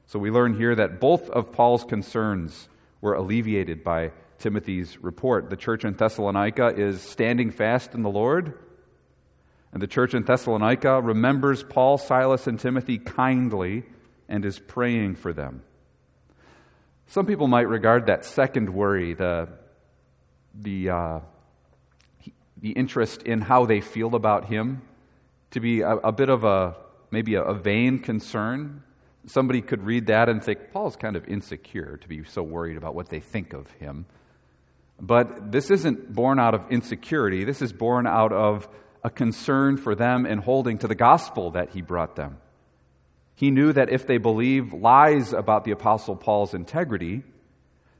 So 0.07 0.19
we 0.19 0.31
learn 0.31 0.57
here 0.57 0.75
that 0.75 1.01
both 1.01 1.31
of 1.31 1.53
Paul's 1.53 1.85
concerns 1.85 2.69
were 3.01 3.15
alleviated 3.15 3.85
by 3.85 4.13
Timothy's 4.39 4.99
report. 5.03 5.51
The 5.51 5.57
church 5.57 5.85
in 5.85 5.95
Thessalonica 5.95 6.75
is 6.77 7.01
standing 7.01 7.51
fast 7.51 7.95
in 7.95 8.03
the 8.03 8.11
Lord. 8.11 8.59
And 9.73 9.81
the 9.81 9.87
church 9.87 10.15
in 10.15 10.25
Thessalonica 10.25 11.01
remembers 11.01 11.63
Paul, 11.63 11.99
Silas, 11.99 12.47
and 12.47 12.59
Timothy 12.59 12.99
kindly 12.99 13.85
and 14.29 14.45
is 14.45 14.59
praying 14.59 15.17
for 15.17 15.33
them. 15.33 15.63
Some 17.11 17.27
people 17.27 17.49
might 17.49 17.69
regard 17.69 18.07
that 18.07 18.25
second 18.25 18.73
worry, 18.73 19.15
the, 19.15 19.49
the, 20.55 20.91
uh, 20.91 21.19
the 22.57 22.71
interest 22.71 23.25
in 23.25 23.41
how 23.41 23.67
they 23.67 23.81
feel 23.81 24.15
about 24.15 24.45
him, 24.45 24.83
to 25.51 25.59
be 25.59 25.81
a, 25.81 25.91
a 25.91 26.13
bit 26.13 26.29
of 26.29 26.45
a 26.45 26.77
maybe 27.11 27.35
a, 27.35 27.43
a 27.43 27.55
vain 27.55 27.99
concern. 27.99 28.85
Somebody 29.27 29.61
could 29.61 29.83
read 29.83 30.07
that 30.07 30.29
and 30.29 30.41
think, 30.41 30.71
Paul's 30.73 30.95
kind 30.95 31.17
of 31.17 31.27
insecure 31.27 31.97
to 31.97 32.09
be 32.09 32.23
so 32.23 32.45
worried 32.45 32.77
about 32.77 32.95
what 32.95 33.09
they 33.09 33.19
think 33.19 33.55
of 33.55 33.69
him. 33.73 34.07
But 35.01 35.51
this 35.51 35.69
isn't 35.73 36.15
born 36.15 36.39
out 36.39 36.55
of 36.55 36.71
insecurity. 36.71 37.43
This 37.43 37.61
is 37.61 37.73
born 37.73 38.07
out 38.07 38.33
of 38.33 38.69
a 39.03 39.11
concern 39.11 39.79
for 39.79 39.97
them 39.97 40.27
and 40.27 40.41
holding 40.41 40.79
to 40.79 40.87
the 40.87 40.95
gospel 40.95 41.51
that 41.51 41.71
he 41.71 41.83
brought 41.83 42.15
them. 42.15 42.39
He 43.41 43.51
knew 43.51 43.73
that 43.73 43.89
if 43.89 44.07
they 44.07 44.19
believe 44.19 44.75
lies 44.75 45.33
about 45.33 45.65
the 45.65 45.71
Apostle 45.71 46.15
Paul's 46.15 46.53
integrity, 46.53 47.23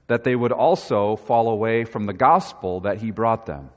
that 0.07 0.23
they 0.23 0.37
would 0.37 0.53
also 0.53 1.17
fall 1.17 1.49
away 1.49 1.85
from 1.85 2.05
the 2.05 2.13
gospel 2.13 2.81
that 2.81 2.99
he 2.99 3.11
brought 3.11 3.47
them. 3.47 3.71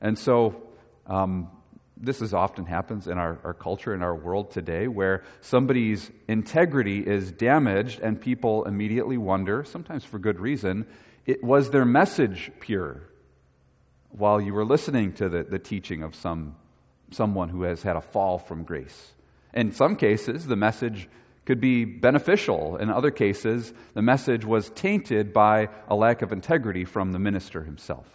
And 0.00 0.16
so, 0.16 0.62
um, 1.08 1.50
this 1.96 2.22
is 2.22 2.32
often 2.34 2.66
happens 2.66 3.08
in 3.08 3.18
our, 3.18 3.40
our 3.42 3.52
culture, 3.52 3.92
in 3.92 4.00
our 4.00 4.14
world 4.14 4.52
today, 4.52 4.86
where 4.86 5.24
somebody's 5.40 6.08
integrity 6.28 7.00
is 7.00 7.32
damaged 7.32 7.98
and 7.98 8.20
people 8.20 8.62
immediately 8.62 9.18
wonder, 9.18 9.64
sometimes 9.64 10.04
for 10.04 10.20
good 10.20 10.38
reason, 10.38 10.86
it, 11.26 11.42
was 11.42 11.70
their 11.70 11.84
message 11.84 12.52
pure 12.60 13.02
while 14.10 14.40
you 14.40 14.54
were 14.54 14.64
listening 14.64 15.14
to 15.14 15.28
the, 15.28 15.42
the 15.42 15.58
teaching 15.58 16.04
of 16.04 16.14
some, 16.14 16.54
someone 17.10 17.48
who 17.48 17.62
has 17.62 17.82
had 17.82 17.96
a 17.96 18.00
fall 18.00 18.38
from 18.38 18.62
grace? 18.62 19.14
In 19.54 19.72
some 19.72 19.96
cases, 19.96 20.46
the 20.46 20.56
message 20.56 21.08
could 21.46 21.60
be 21.60 21.84
beneficial. 21.84 22.76
In 22.76 22.90
other 22.90 23.10
cases, 23.10 23.72
the 23.94 24.02
message 24.02 24.44
was 24.44 24.70
tainted 24.70 25.32
by 25.32 25.68
a 25.88 25.94
lack 25.94 26.20
of 26.20 26.32
integrity 26.32 26.84
from 26.84 27.12
the 27.12 27.18
minister 27.18 27.64
himself. 27.64 28.06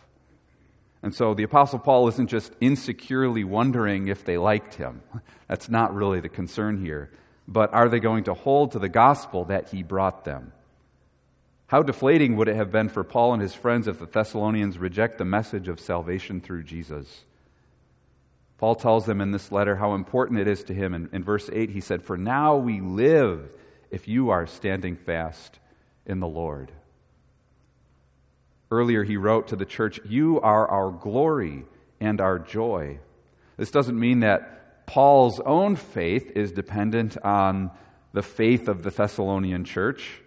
And 1.02 1.14
so 1.14 1.34
the 1.34 1.44
Apostle 1.44 1.80
Paul 1.80 2.08
isn't 2.10 2.30
just 2.30 2.54
insecurely 2.62 3.44
wondering 3.44 4.08
if 4.08 4.24
they 4.24 4.38
liked 4.38 4.76
him. 4.76 5.02
That's 5.48 5.68
not 5.68 5.94
really 5.94 6.22
the 6.22 6.30
concern 6.30 6.84
here. 6.84 7.12
But 7.48 7.74
are 7.74 7.90
they 7.90 8.00
going 8.00 8.24
to 8.26 8.34
hold 8.34 8.72
to 8.72 8.80
the 8.80 8.88
gospel 8.88 9.46
that 9.46 9.70
he 9.70 9.84
brought 9.84 10.24
them? 10.24 10.54
How 11.68 11.82
deflating 11.82 12.38
would 12.38 12.48
it 12.48 12.56
have 12.56 12.72
been 12.72 12.88
for 12.88 13.04
Paul 13.04 13.34
and 13.34 13.42
his 13.42 13.56
friends 13.56 13.88
if 13.88 14.00
the 14.00 14.06
Thessalonians 14.06 14.78
reject 14.78 15.18
the 15.18 15.26
message 15.26 15.68
of 15.68 15.80
salvation 15.80 16.40
through 16.40 16.64
Jesus? 16.64 17.26
Paul 18.64 18.76
tells 18.76 19.06
them 19.06 19.20
in 19.20 19.32
this 19.32 19.52
letter 19.52 19.76
how 19.76 19.94
important 19.94 20.40
it 20.40 20.48
is 20.48 20.64
to 20.64 20.74
him. 20.74 20.94
In, 20.94 21.10
in 21.12 21.22
verse 21.22 21.50
8, 21.52 21.72
he 21.72 21.82
said, 21.82 22.02
For 22.02 22.16
now 22.16 22.56
we 22.56 22.80
live 22.80 23.54
if 23.92 24.08
you 24.08 24.30
are 24.30 24.48
standing 24.48 24.96
fast 24.96 25.60
in 26.06 26.22
the 26.22 26.30
Lord. 26.30 26.72
Earlier, 28.72 29.04
he 29.04 29.18
wrote 29.18 29.50
to 29.50 29.58
the 29.58 29.66
church, 29.66 30.00
You 30.06 30.40
are 30.40 30.66
our 30.66 30.92
glory 30.92 31.66
and 32.00 32.22
our 32.22 32.40
joy. 32.40 33.00
This 33.58 33.70
doesn't 33.70 34.00
mean 34.00 34.22
that 34.22 34.88
Paul's 34.88 35.42
own 35.42 35.76
faith 35.76 36.32
is 36.34 36.54
dependent 36.54 37.18
on 37.18 37.70
the 38.14 38.24
faith 38.24 38.70
of 38.70 38.84
the 38.84 38.92
Thessalonian 38.92 39.66
church. 39.66 40.22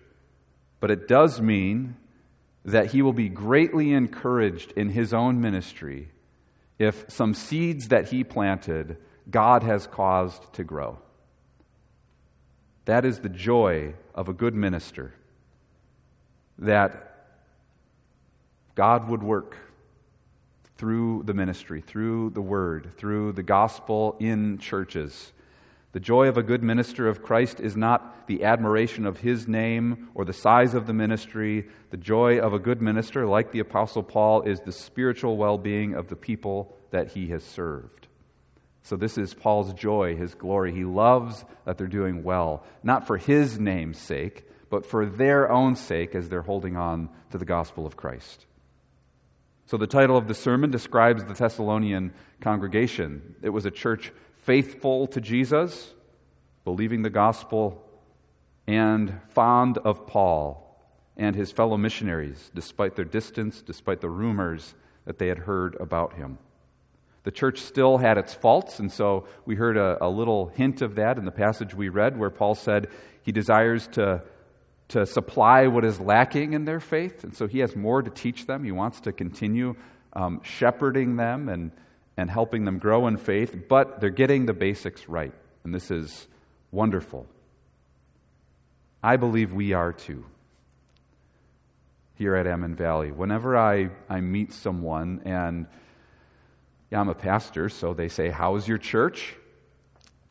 But 0.79 0.91
it 0.91 1.09
does 1.09 1.41
mean 1.41 1.97
that 2.67 2.91
he 2.91 3.01
will 3.01 3.15
be 3.15 3.31
greatly 3.31 3.95
encouraged 3.95 4.73
in 4.73 4.91
his 4.91 5.15
own 5.15 5.41
ministry 5.41 6.11
if 6.79 7.05
some 7.09 7.35
seeds 7.35 7.89
that 7.89 8.09
he 8.09 8.25
planted, 8.25 8.97
God 9.31 9.63
has 9.63 9.87
caused 9.87 10.53
to 10.55 10.65
grow. 10.65 10.99
That 12.85 13.05
is 13.05 13.21
the 13.21 13.29
joy 13.29 13.95
of 14.15 14.29
a 14.29 14.33
good 14.33 14.55
minister. 14.55 15.15
That 16.59 17.15
God 18.75 19.09
would 19.09 19.23
work 19.23 19.57
through 20.77 21.23
the 21.25 21.35
ministry, 21.35 21.81
through 21.81 22.31
the 22.31 22.43
word, 22.43 22.93
through 22.97 23.33
the 23.33 23.43
gospel 23.43 24.17
in 24.21 24.59
churches 24.59 25.33
the 25.97 26.01
joy 26.01 26.29
of 26.29 26.37
a 26.37 26.43
good 26.43 26.63
minister 26.63 27.09
of 27.09 27.23
Christ 27.23 27.59
is 27.59 27.75
not 27.75 28.27
the 28.27 28.45
admiration 28.45 29.07
of 29.07 29.21
his 29.21 29.49
name 29.49 30.11
or 30.15 30.27
the 30.27 30.35
size 30.35 30.75
of 30.75 30.87
the 30.87 30.93
ministry. 30.93 31.69
The 31.89 31.97
joy 31.97 32.39
of 32.39 32.53
a 32.53 32.59
good 32.59 32.83
minister, 32.83 33.25
like 33.25 33.51
the 33.51 33.61
Apostle 33.61 34.03
Paul, 34.03 34.43
is 34.43 34.61
the 34.61 34.73
spiritual 34.73 35.39
well 35.39 35.57
being 35.57 35.95
of 35.95 36.09
the 36.09 36.15
people 36.15 36.77
that 36.91 37.13
he 37.13 37.29
has 37.29 37.43
served. 37.43 38.09
So, 38.83 38.97
this 38.97 39.17
is 39.17 39.33
Paul's 39.33 39.73
joy, 39.73 40.17
his 40.17 40.35
glory. 40.35 40.75
He 40.75 40.85
loves 40.85 41.47
that 41.65 41.79
they're 41.79 41.87
doing 41.87 42.23
well, 42.23 42.63
not 42.83 43.07
for 43.07 43.17
his 43.17 43.59
name's 43.59 43.99
sake, 43.99 44.47
but 44.69 44.85
for 44.85 45.07
their 45.07 45.51
own 45.51 45.77
sake 45.77 46.15
as 46.15 46.29
they're 46.29 46.43
holding 46.43 46.77
on 46.77 47.09
to 47.31 47.39
the 47.39 47.47
gospel 47.47 47.87
of 47.87 47.97
Christ. 47.97 48.45
So, 49.65 49.79
the 49.79 49.87
title 49.87 50.19
of 50.19 50.29
the 50.29 50.35
sermon 50.35 50.71
describes 50.71 51.25
the 51.25 51.33
Thessalonian 51.33 52.13
congregation. 52.43 53.35
It 53.41 53.49
was 53.49 53.65
a 53.65 53.71
church 53.71 54.13
faithful 54.47 55.09
to 55.09 55.21
Jesus, 55.21 55.93
believing 56.65 57.03
the 57.03 57.11
gospel, 57.11 57.83
and 58.69 59.21
fond 59.31 59.77
of 59.79 60.07
Paul 60.07 60.63
and 61.17 61.35
his 61.35 61.51
fellow 61.51 61.77
missionaries, 61.77 62.53
despite 62.55 62.95
their 62.95 63.05
distance, 63.05 63.61
despite 63.61 64.01
the 64.01 64.09
rumors 64.09 64.75
that 65.05 65.19
they 65.19 65.27
had 65.27 65.39
heard 65.39 65.77
about 65.81 66.15
him. 66.15 66.39
The 67.25 67.33
church 67.33 67.59
still 67.59 67.99
had 67.99 68.19
its 68.19 68.35
faults, 68.35 68.79
and 68.79 68.93
so 68.93 69.27
we 69.47 69.57
heard 69.57 69.77
a, 69.77 69.99
a 70.01 70.09
little 70.09 70.47
hint 70.47 70.81
of 70.81 70.95
that 70.95 71.19
in 71.19 71.25
the 71.25 71.33
passage 71.33 71.75
we 71.75 71.89
read 71.89 72.17
where 72.17 72.31
Paul 72.31 72.55
said 72.55 72.87
he 73.23 73.33
desires 73.33 73.89
to, 73.89 74.23
to 74.89 75.07
supply 75.07 75.67
what 75.67 75.85
is 75.85 75.99
lacking 75.99 76.53
in 76.53 76.67
their 76.67 76.79
faith, 76.79 77.25
and 77.25 77.35
so 77.35 77.49
he 77.49 77.59
has 77.59 77.75
more 77.75 78.01
to 78.01 78.11
teach 78.11 78.47
them. 78.47 78.63
He 78.63 78.71
wants 78.71 79.01
to 79.01 79.13
continue 79.13 79.75
um, 80.13 80.41
shepherding 80.45 81.17
them 81.17 81.49
and 81.49 81.73
and 82.17 82.31
helping 82.31 82.65
them 82.65 82.79
grow 82.79 83.07
in 83.07 83.17
faith, 83.17 83.69
but 83.69 84.01
they're 84.01 84.11
getting 84.11 84.47
the 84.47 84.55
basics 84.55 85.09
right. 85.09 85.35
And 85.65 85.75
this 85.75 85.91
is 85.91 86.27
wonderful. 86.71 87.27
I 89.03 89.17
believe 89.17 89.53
we 89.53 89.73
are 89.73 89.93
too 89.93 90.25
here 92.17 92.35
at 92.35 92.47
Ammon 92.47 92.75
Valley. 92.75 93.13
Whenever 93.13 93.57
I, 93.57 93.91
I 94.09 94.21
meet 94.21 94.53
someone, 94.53 95.21
and 95.25 95.67
yeah, 96.91 97.01
I'm 97.01 97.09
a 97.09 97.15
pastor, 97.15 97.69
so 97.69 97.95
they 97.95 98.09
say, 98.09 98.31
How's 98.31 98.67
your 98.67 98.79
church? 98.79 99.35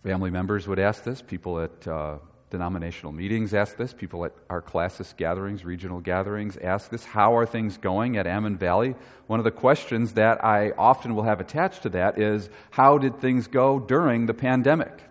Family 0.03 0.29
members 0.29 0.67
would 0.67 0.79
ask 0.79 1.03
this, 1.03 1.21
people 1.21 1.59
at 1.59 1.87
uh, 1.87 2.17
denominational 2.49 3.11
meetings 3.11 3.53
ask 3.53 3.77
this. 3.77 3.93
People 3.93 4.25
at 4.25 4.33
our 4.49 4.61
classis 4.61 5.13
gatherings, 5.13 5.65
regional 5.65 5.99
gatherings, 5.99 6.57
ask 6.57 6.89
this. 6.89 7.03
How 7.03 7.35
are 7.35 7.45
things 7.45 7.77
going 7.77 8.17
at 8.17 8.27
Ammon 8.27 8.57
Valley? 8.57 8.95
One 9.27 9.39
of 9.39 9.43
the 9.43 9.51
questions 9.51 10.13
that 10.13 10.43
I 10.43 10.71
often 10.71 11.15
will 11.15 11.23
have 11.23 11.39
attached 11.41 11.83
to 11.83 11.89
that 11.89 12.19
is 12.19 12.49
how 12.71 12.97
did 12.97 13.19
things 13.19 13.47
go 13.47 13.79
during 13.79 14.25
the 14.25 14.33
pandemic? 14.33 15.01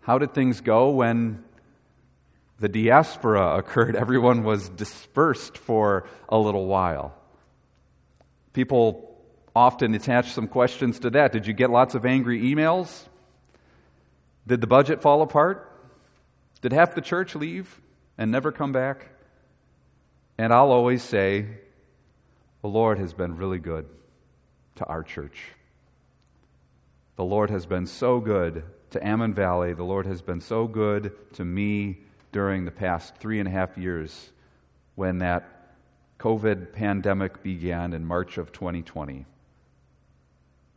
How 0.00 0.18
did 0.18 0.34
things 0.34 0.60
go 0.60 0.90
when 0.90 1.42
The 2.58 2.68
diaspora 2.68 3.58
occurred. 3.58 3.96
Everyone 4.04 4.42
was 4.42 4.68
dispersed 4.70 5.58
for 5.58 6.06
a 6.28 6.38
little 6.38 6.66
while. 6.66 7.14
People 8.54 9.14
often 9.54 9.94
attach 9.94 10.32
some 10.32 10.48
questions 10.48 10.98
to 11.00 11.10
that. 11.10 11.32
Did 11.32 11.46
you 11.46 11.52
get 11.52 11.70
lots 11.70 11.94
of 11.94 12.06
angry 12.06 12.40
emails? 12.42 13.04
Did 14.46 14.60
the 14.60 14.66
budget 14.66 15.02
fall 15.02 15.22
apart? 15.22 15.65
Did 16.60 16.72
half 16.72 16.94
the 16.94 17.00
church 17.00 17.34
leave 17.34 17.80
and 18.16 18.30
never 18.30 18.50
come 18.52 18.72
back? 18.72 19.08
And 20.38 20.52
I'll 20.52 20.70
always 20.70 21.02
say, 21.02 21.46
the 22.62 22.68
Lord 22.68 22.98
has 22.98 23.12
been 23.12 23.36
really 23.36 23.58
good 23.58 23.86
to 24.76 24.84
our 24.86 25.02
church. 25.02 25.42
The 27.16 27.24
Lord 27.24 27.50
has 27.50 27.66
been 27.66 27.86
so 27.86 28.20
good 28.20 28.64
to 28.90 29.06
Ammon 29.06 29.34
Valley. 29.34 29.72
The 29.72 29.84
Lord 29.84 30.06
has 30.06 30.22
been 30.22 30.40
so 30.40 30.66
good 30.66 31.12
to 31.34 31.44
me 31.44 31.98
during 32.32 32.64
the 32.64 32.70
past 32.70 33.16
three 33.16 33.38
and 33.38 33.48
a 33.48 33.52
half 33.52 33.78
years 33.78 34.30
when 34.94 35.18
that 35.18 35.72
COVID 36.18 36.72
pandemic 36.72 37.42
began 37.42 37.92
in 37.92 38.04
March 38.04 38.38
of 38.38 38.52
2020. 38.52 39.26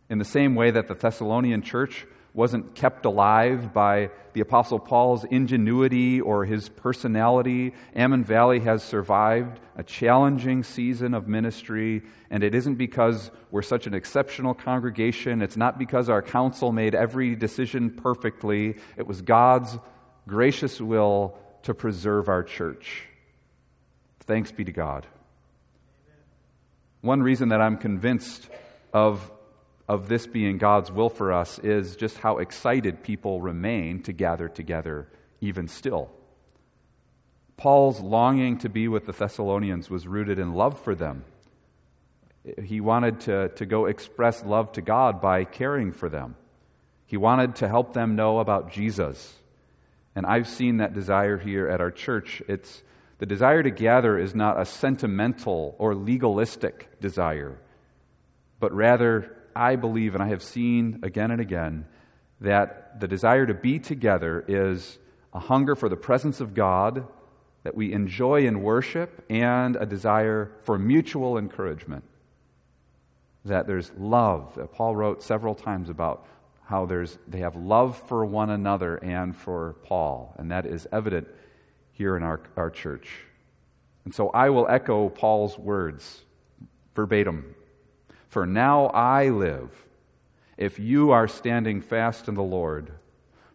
In 0.10 0.18
the 0.18 0.26
same 0.26 0.56
way 0.56 0.72
that 0.72 0.88
the 0.88 0.96
Thessalonian 0.96 1.62
church 1.62 2.06
wasn't 2.34 2.76
kept 2.76 3.06
alive 3.06 3.74
by 3.74 4.12
the 4.34 4.42
Apostle 4.42 4.80
Paul's 4.80 5.24
ingenuity 5.26 6.22
or 6.22 6.46
his 6.46 6.70
personality. 6.70 7.74
Ammon 7.96 8.24
Valley 8.24 8.60
has 8.60 8.84
survived 8.84 9.60
a 9.76 9.84
challenging 9.84 10.64
season 10.64 11.14
of 11.14 11.28
ministry, 11.28 12.04
and 12.30 12.44
it 12.44 12.54
isn't 12.54 12.76
because 12.76 13.32
we're 13.52 13.62
such 13.62 13.88
an 13.88 13.94
exceptional 13.94 14.54
congregation. 14.54 15.42
It's 15.42 15.58
not 15.58 15.80
because 15.80 16.10
our 16.10 16.22
council 16.22 16.72
made 16.72 16.94
every 16.94 17.36
decision 17.36 17.90
perfectly. 17.90 18.76
It 18.96 19.08
was 19.08 19.22
God's 19.22 19.78
gracious 20.28 20.80
will 20.80 21.38
to 21.64 21.74
preserve 21.74 22.30
our 22.30 22.44
church. 22.44 23.06
Thanks 24.22 24.52
be 24.52 24.64
to 24.66 24.72
God. 24.72 25.08
One 27.02 27.24
reason 27.24 27.50
that 27.50 27.62
I'm 27.62 27.78
convinced 27.78 28.48
of 28.94 29.32
of 29.90 30.08
this 30.08 30.28
being 30.28 30.60
God's 30.60 30.92
will 30.92 31.10
for 31.10 31.34
us 31.34 31.58
is 31.58 31.96
just 31.96 32.20
how 32.20 32.38
excited 32.38 33.02
people 33.02 33.42
remain 33.42 34.04
to 34.04 34.14
gather 34.14 34.48
together, 34.48 35.08
even 35.42 35.68
still. 35.68 36.12
Paul's 37.58 38.00
longing 38.00 38.60
to 38.60 38.70
be 38.70 38.88
with 38.88 39.08
the 39.08 39.14
Thessalonians 39.14 39.90
was 39.90 40.08
rooted 40.08 40.38
in 40.38 40.54
love 40.54 40.80
for 40.80 40.94
them. 40.94 41.26
He 42.64 42.80
wanted 42.80 43.22
to, 43.22 43.50
to 43.50 43.66
go 43.66 43.88
express 43.88 44.46
love 44.46 44.72
to 44.74 44.82
God 44.84 45.20
by 45.20 45.44
caring 45.44 45.92
for 45.92 46.08
them. 46.08 46.36
He 47.08 47.18
wanted 47.18 47.56
to 47.56 47.68
help 47.68 47.94
them 47.94 48.16
know 48.16 48.38
about 48.38 48.72
Jesus. 48.72 49.34
And 50.16 50.24
I've 50.24 50.48
seen 50.48 50.78
that 50.78 50.94
desire 50.94 51.40
here 51.40 51.68
at 51.68 51.82
our 51.82 51.92
church. 51.92 52.44
It's 52.48 52.84
the 53.18 53.26
desire 53.26 53.64
to 53.64 53.72
gather 53.72 54.20
is 54.20 54.36
not 54.36 54.62
a 54.62 54.66
sentimental 54.66 55.76
or 55.80 55.96
legalistic 55.96 57.02
desire, 57.02 57.60
but 58.60 58.72
rather 58.72 59.36
I 59.60 59.76
believe, 59.76 60.16
and 60.16 60.24
I 60.24 60.30
have 60.30 60.42
seen 60.42 61.02
again 61.04 61.32
and 61.32 61.42
again, 61.42 61.86
that 62.40 63.00
the 63.00 63.08
desire 63.08 63.46
to 63.46 63.54
be 63.54 63.78
together 63.78 64.46
is 64.48 64.98
a 65.34 65.40
hunger 65.40 65.76
for 65.76 65.90
the 65.90 65.98
presence 65.98 66.40
of 66.40 66.54
God 66.54 67.06
that 67.64 67.76
we 67.76 67.92
enjoy 67.92 68.48
in 68.48 68.64
worship 68.64 69.26
and 69.30 69.76
a 69.76 69.86
desire 69.86 70.52
for 70.64 70.80
mutual 70.80 71.38
encouragement. 71.38 72.06
That 73.44 73.68
there's 73.68 73.92
love. 73.98 74.56
That 74.56 74.72
Paul 74.72 74.96
wrote 74.96 75.22
several 75.22 75.56
times 75.56 75.90
about 75.90 76.26
how 76.64 76.86
there's, 76.86 77.18
they 77.28 77.40
have 77.40 77.56
love 77.56 78.02
for 78.08 78.26
one 78.26 78.50
another 78.50 78.96
and 78.98 79.36
for 79.36 79.76
Paul, 79.84 80.36
and 80.38 80.52
that 80.52 80.66
is 80.66 80.88
evident 80.92 81.28
here 81.92 82.16
in 82.16 82.24
our, 82.24 82.40
our 82.56 82.70
church. 82.70 83.10
And 84.06 84.16
so 84.16 84.30
I 84.30 84.52
will 84.52 84.68
echo 84.70 85.10
Paul's 85.10 85.58
words 85.58 86.22
verbatim 86.96 87.56
for 88.30 88.46
now 88.46 88.86
I 88.88 89.30
live, 89.30 89.72
if 90.56 90.80
you 90.80 91.12
are 91.12 91.28
standing 91.28 91.82
fast 91.82 92.28
in 92.28 92.36
the 92.36 92.44
Lord. 92.44 92.92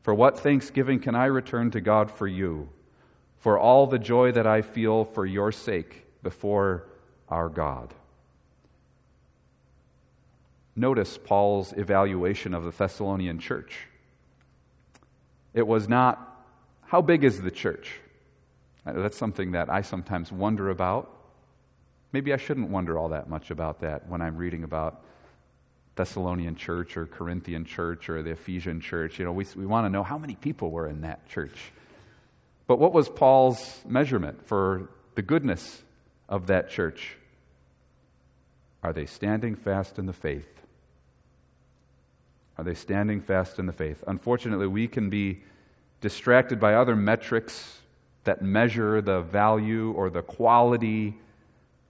For 0.03 0.13
what 0.13 0.39
thanksgiving 0.39 1.01
can 1.01 1.15
I 1.15 1.27
return 1.27 1.71
to 1.71 1.81
God 1.81 2.11
for 2.11 2.27
you, 2.27 2.69
for 3.39 3.59
all 3.59 3.87
the 3.87 3.99
joy 3.99 4.33
that 4.33 4.47
I 4.47 4.63
feel 4.63 5.05
for 5.05 5.25
your 5.25 5.53
sake 5.53 6.05
before 6.23 6.85
our 7.29 7.49
God? 7.49 7.95
Notice 10.77 11.19
Paul's 11.19 11.73
evaluation 11.73 12.53
of 12.53 12.65
the 12.65 12.73
Thessalonian 12.73 13.39
church. 13.39 13.87
It 15.55 15.67
was 15.67 15.89
not, 15.89 16.47
how 16.87 17.01
big 17.01 17.23
is 17.23 17.41
the 17.41 17.51
church? 17.51 18.01
That's 18.85 19.17
something 19.17 19.53
that 19.53 19.71
I 19.71 19.83
sometimes 19.83 20.33
wonder 20.33 20.69
about. 20.69 21.11
Maybe 22.15 22.33
I 22.33 22.37
shouldn't 22.37 22.71
wonder 22.71 22.97
all 22.97 23.09
that 23.09 23.29
much 23.29 23.51
about 23.51 23.81
that 23.81 24.09
when 24.09 24.23
I'm 24.23 24.37
reading 24.37 24.63
about 24.63 25.03
Thessalonian 25.97 26.55
church 26.55 26.97
or 26.97 27.07
Corinthian 27.07 27.65
church 27.65 28.09
or 28.09 28.23
the 28.23 28.31
Ephesian 28.31 28.81
church. 28.81 29.19
You 29.19 29.25
know, 29.25 29.33
we, 29.33 29.45
we 29.57 29.67
want 29.67 29.87
to 29.87 29.91
know 29.91 30.05
how 30.05 30.17
many 30.17 30.37
people 30.37 30.71
were 30.71 30.87
in 30.87 31.01
that 31.01 31.29
church. 31.29 31.73
But 32.69 32.79
what 32.79 32.93
was 32.93 33.09
Paul's 33.09 33.81
measurement 33.85 34.47
for 34.47 34.91
the 35.17 35.23
goodness 35.23 35.83
of 36.29 36.47
that 36.47 36.71
church? 36.71 37.17
Are 38.85 38.93
they 38.93 39.07
standing 39.07 39.57
fast 39.57 39.99
in 39.99 40.07
the 40.07 40.13
faith? 40.13 40.47
Are 42.57 42.63
they 42.63 42.75
standing 42.75 43.23
fast 43.23 43.59
in 43.59 43.67
the 43.67 43.73
faith? 43.73 44.05
Unfortunately, 44.07 44.69
we 44.69 44.87
can 44.87 45.11
be 45.11 45.43
distracted 46.01 46.61
by 46.61 46.75
other 46.75 46.95
metrics 46.95 47.81
that 48.23 48.41
measure 48.41 49.03
the 49.03 49.23
value 49.23 49.91
or 49.97 50.11
the 50.11 50.23
quality 50.23 51.17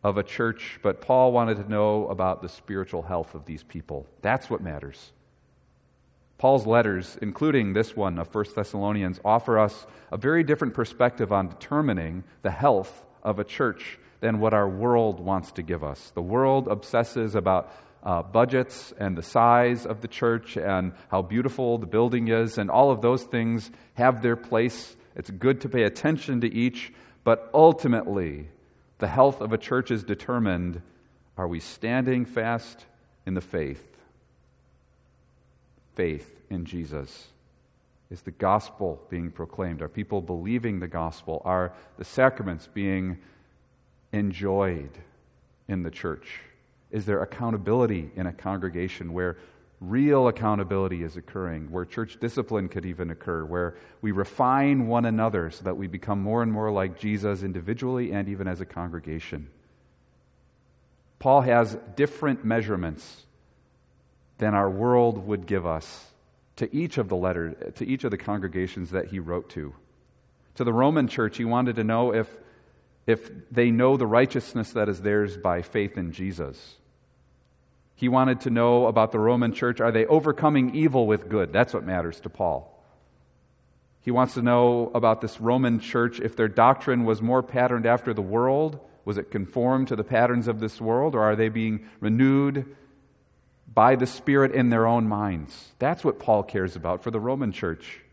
of 0.04 0.18
a 0.18 0.22
church, 0.22 0.78
but 0.82 1.00
Paul 1.00 1.32
wanted 1.32 1.56
to 1.56 1.68
know 1.68 2.06
about 2.08 2.42
the 2.42 2.48
spiritual 2.48 3.02
health 3.02 3.34
of 3.34 3.46
these 3.46 3.62
people. 3.62 4.06
That's 4.20 4.50
what 4.50 4.60
matters. 4.60 5.12
Paul's 6.36 6.66
letters, 6.66 7.16
including 7.22 7.72
this 7.72 7.96
one 7.96 8.18
of 8.18 8.32
1 8.32 8.44
Thessalonians, 8.54 9.18
offer 9.24 9.58
us 9.58 9.86
a 10.12 10.18
very 10.18 10.44
different 10.44 10.74
perspective 10.74 11.32
on 11.32 11.48
determining 11.48 12.22
the 12.42 12.50
health 12.50 13.04
of 13.22 13.38
a 13.38 13.44
church 13.44 13.98
than 14.20 14.40
what 14.40 14.52
our 14.52 14.68
world 14.68 15.20
wants 15.20 15.52
to 15.52 15.62
give 15.62 15.82
us. 15.82 16.10
The 16.10 16.22
world 16.22 16.68
obsesses 16.68 17.34
about 17.34 17.72
uh, 18.02 18.22
budgets 18.22 18.92
and 18.98 19.16
the 19.16 19.22
size 19.22 19.86
of 19.86 20.02
the 20.02 20.08
church 20.08 20.58
and 20.58 20.92
how 21.08 21.22
beautiful 21.22 21.78
the 21.78 21.86
building 21.86 22.28
is, 22.28 22.58
and 22.58 22.70
all 22.70 22.90
of 22.90 23.00
those 23.00 23.22
things 23.22 23.70
have 23.94 24.20
their 24.20 24.36
place. 24.36 24.94
It's 25.16 25.30
good 25.30 25.62
to 25.62 25.70
pay 25.70 25.84
attention 25.84 26.42
to 26.42 26.52
each, 26.52 26.92
but 27.22 27.48
ultimately, 27.54 28.48
the 28.98 29.08
health 29.08 29.40
of 29.40 29.52
a 29.52 29.58
church 29.58 29.90
is 29.90 30.04
determined 30.04 30.82
are 31.36 31.48
we 31.48 31.60
standing 31.60 32.24
fast 32.24 32.86
in 33.26 33.34
the 33.34 33.40
faith? 33.40 33.84
Faith 35.94 36.40
in 36.48 36.64
Jesus. 36.64 37.28
Is 38.10 38.22
the 38.22 38.30
gospel 38.30 39.02
being 39.10 39.30
proclaimed? 39.30 39.82
Are 39.82 39.88
people 39.88 40.20
believing 40.20 40.78
the 40.78 40.86
gospel? 40.86 41.42
Are 41.44 41.72
the 41.96 42.04
sacraments 42.04 42.68
being 42.72 43.18
enjoyed 44.12 44.90
in 45.66 45.82
the 45.82 45.90
church? 45.90 46.40
Is 46.92 47.06
there 47.06 47.22
accountability 47.22 48.10
in 48.14 48.26
a 48.26 48.32
congregation 48.32 49.12
where 49.12 49.36
real 49.88 50.28
accountability 50.28 51.02
is 51.02 51.16
occurring, 51.16 51.70
where 51.70 51.84
church 51.84 52.18
discipline 52.20 52.68
could 52.68 52.84
even 52.84 53.10
occur, 53.10 53.44
where 53.44 53.76
we 54.00 54.12
refine 54.12 54.86
one 54.86 55.04
another 55.04 55.50
so 55.50 55.64
that 55.64 55.76
we 55.76 55.86
become 55.86 56.20
more 56.20 56.42
and 56.42 56.52
more 56.52 56.70
like 56.70 56.98
Jesus 56.98 57.42
individually 57.42 58.12
and 58.12 58.28
even 58.28 58.48
as 58.48 58.60
a 58.60 58.66
congregation. 58.66 59.48
Paul 61.18 61.42
has 61.42 61.76
different 61.96 62.44
measurements 62.44 63.22
than 64.38 64.54
our 64.54 64.68
world 64.68 65.26
would 65.26 65.46
give 65.46 65.66
us 65.66 66.06
to 66.56 66.74
each 66.74 66.98
of 66.98 67.08
the 67.08 67.16
letters, 67.16 67.54
to 67.76 67.86
each 67.86 68.04
of 68.04 68.10
the 68.10 68.18
congregations 68.18 68.90
that 68.90 69.06
he 69.06 69.18
wrote 69.18 69.48
to. 69.50 69.74
To 70.56 70.64
the 70.64 70.72
Roman 70.72 71.08
church, 71.08 71.36
he 71.36 71.44
wanted 71.44 71.76
to 71.76 71.84
know 71.84 72.14
if, 72.14 72.28
if 73.06 73.30
they 73.50 73.70
know 73.70 73.96
the 73.96 74.06
righteousness 74.06 74.72
that 74.72 74.88
is 74.88 75.00
theirs 75.00 75.36
by 75.36 75.62
faith 75.62 75.96
in 75.96 76.12
Jesus. 76.12 76.76
He 77.94 78.08
wanted 78.08 78.40
to 78.42 78.50
know 78.50 78.86
about 78.86 79.12
the 79.12 79.18
Roman 79.18 79.52
church 79.52 79.80
are 79.80 79.92
they 79.92 80.06
overcoming 80.06 80.74
evil 80.74 81.06
with 81.06 81.28
good? 81.28 81.52
That's 81.52 81.72
what 81.72 81.84
matters 81.84 82.20
to 82.20 82.28
Paul. 82.28 82.70
He 84.00 84.10
wants 84.10 84.34
to 84.34 84.42
know 84.42 84.90
about 84.94 85.20
this 85.20 85.40
Roman 85.40 85.80
church 85.80 86.20
if 86.20 86.36
their 86.36 86.48
doctrine 86.48 87.04
was 87.04 87.22
more 87.22 87.42
patterned 87.42 87.86
after 87.86 88.12
the 88.12 88.22
world. 88.22 88.78
Was 89.06 89.16
it 89.16 89.30
conformed 89.30 89.88
to 89.88 89.96
the 89.96 90.04
patterns 90.04 90.48
of 90.48 90.60
this 90.60 90.80
world, 90.80 91.14
or 91.14 91.22
are 91.22 91.36
they 91.36 91.48
being 91.48 91.86
renewed 92.00 92.76
by 93.72 93.96
the 93.96 94.06
Spirit 94.06 94.52
in 94.52 94.68
their 94.68 94.86
own 94.86 95.08
minds? 95.08 95.72
That's 95.78 96.04
what 96.04 96.18
Paul 96.18 96.42
cares 96.42 96.76
about 96.76 97.02
for 97.02 97.10
the 97.10 97.20
Roman 97.20 97.52
church. 97.52 98.03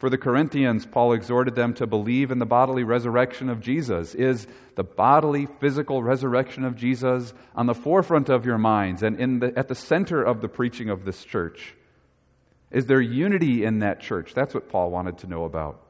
For 0.00 0.08
the 0.08 0.16
Corinthians, 0.16 0.86
Paul 0.86 1.12
exhorted 1.12 1.54
them 1.54 1.74
to 1.74 1.86
believe 1.86 2.30
in 2.30 2.38
the 2.38 2.46
bodily 2.46 2.84
resurrection 2.84 3.50
of 3.50 3.60
Jesus. 3.60 4.14
Is 4.14 4.46
the 4.74 4.82
bodily, 4.82 5.46
physical 5.60 6.02
resurrection 6.02 6.64
of 6.64 6.74
Jesus 6.74 7.34
on 7.54 7.66
the 7.66 7.74
forefront 7.74 8.30
of 8.30 8.46
your 8.46 8.56
minds 8.56 9.02
and 9.02 9.20
in 9.20 9.40
the, 9.40 9.52
at 9.58 9.68
the 9.68 9.74
center 9.74 10.22
of 10.22 10.40
the 10.40 10.48
preaching 10.48 10.88
of 10.88 11.04
this 11.04 11.22
church? 11.22 11.74
Is 12.70 12.86
there 12.86 13.02
unity 13.02 13.62
in 13.62 13.80
that 13.80 14.00
church? 14.00 14.32
That's 14.32 14.54
what 14.54 14.70
Paul 14.70 14.90
wanted 14.90 15.18
to 15.18 15.26
know 15.26 15.44
about. 15.44 15.82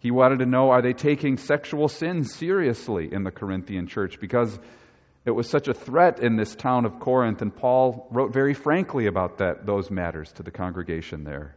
He 0.00 0.10
wanted 0.10 0.40
to 0.40 0.46
know 0.46 0.70
are 0.70 0.82
they 0.82 0.92
taking 0.92 1.36
sexual 1.36 1.86
sin 1.86 2.24
seriously 2.24 3.12
in 3.12 3.22
the 3.22 3.30
Corinthian 3.30 3.86
church? 3.86 4.18
Because 4.18 4.58
it 5.24 5.30
was 5.30 5.48
such 5.48 5.68
a 5.68 5.74
threat 5.74 6.18
in 6.18 6.34
this 6.34 6.56
town 6.56 6.84
of 6.84 6.98
Corinth, 6.98 7.42
and 7.42 7.54
Paul 7.54 8.08
wrote 8.10 8.32
very 8.32 8.54
frankly 8.54 9.06
about 9.06 9.38
that, 9.38 9.66
those 9.66 9.88
matters 9.88 10.32
to 10.32 10.42
the 10.42 10.50
congregation 10.50 11.22
there. 11.22 11.54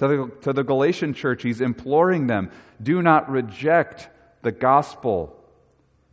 To 0.00 0.08
the, 0.08 0.32
to 0.44 0.52
the 0.54 0.64
Galatian 0.64 1.12
church, 1.12 1.42
he's 1.42 1.60
imploring 1.60 2.26
them 2.26 2.50
do 2.82 3.02
not 3.02 3.30
reject 3.30 4.08
the 4.40 4.50
gospel 4.50 5.36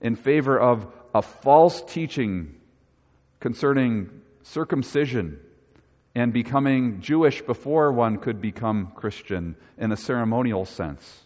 in 0.01 0.17
favor 0.17 0.59
of 0.59 0.87
a 1.15 1.21
false 1.21 1.81
teaching 1.81 2.55
concerning 3.39 4.09
circumcision 4.43 5.39
and 6.13 6.33
becoming 6.33 6.99
Jewish 6.99 7.41
before 7.41 7.93
one 7.93 8.17
could 8.17 8.41
become 8.41 8.91
Christian 8.93 9.55
in 9.77 9.93
a 9.93 9.97
ceremonial 9.97 10.65
sense. 10.65 11.21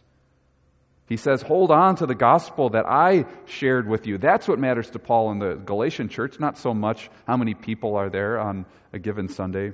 He 1.10 1.17
says, 1.17 1.41
Hold 1.41 1.71
on 1.71 1.95
to 1.95 2.06
the 2.06 2.13
gospel 2.13 2.69
that 2.69 2.86
I 2.86 3.26
shared 3.45 3.88
with 3.88 4.06
you. 4.06 4.19
That's 4.19 4.47
what 4.47 4.60
matters 4.60 4.91
to 4.91 5.00
Paul 5.00 5.32
in 5.32 5.39
the 5.39 5.56
Galatian 5.56 6.10
church, 6.10 6.39
not 6.39 6.60
so 6.60 6.76
much 6.76 7.10
how 7.26 7.38
many 7.38 7.56
people 7.56 7.95
are 7.95 8.12
there 8.12 8.39
on 8.39 8.67
a 8.93 9.00
given 9.00 9.30
Sunday. 9.30 9.74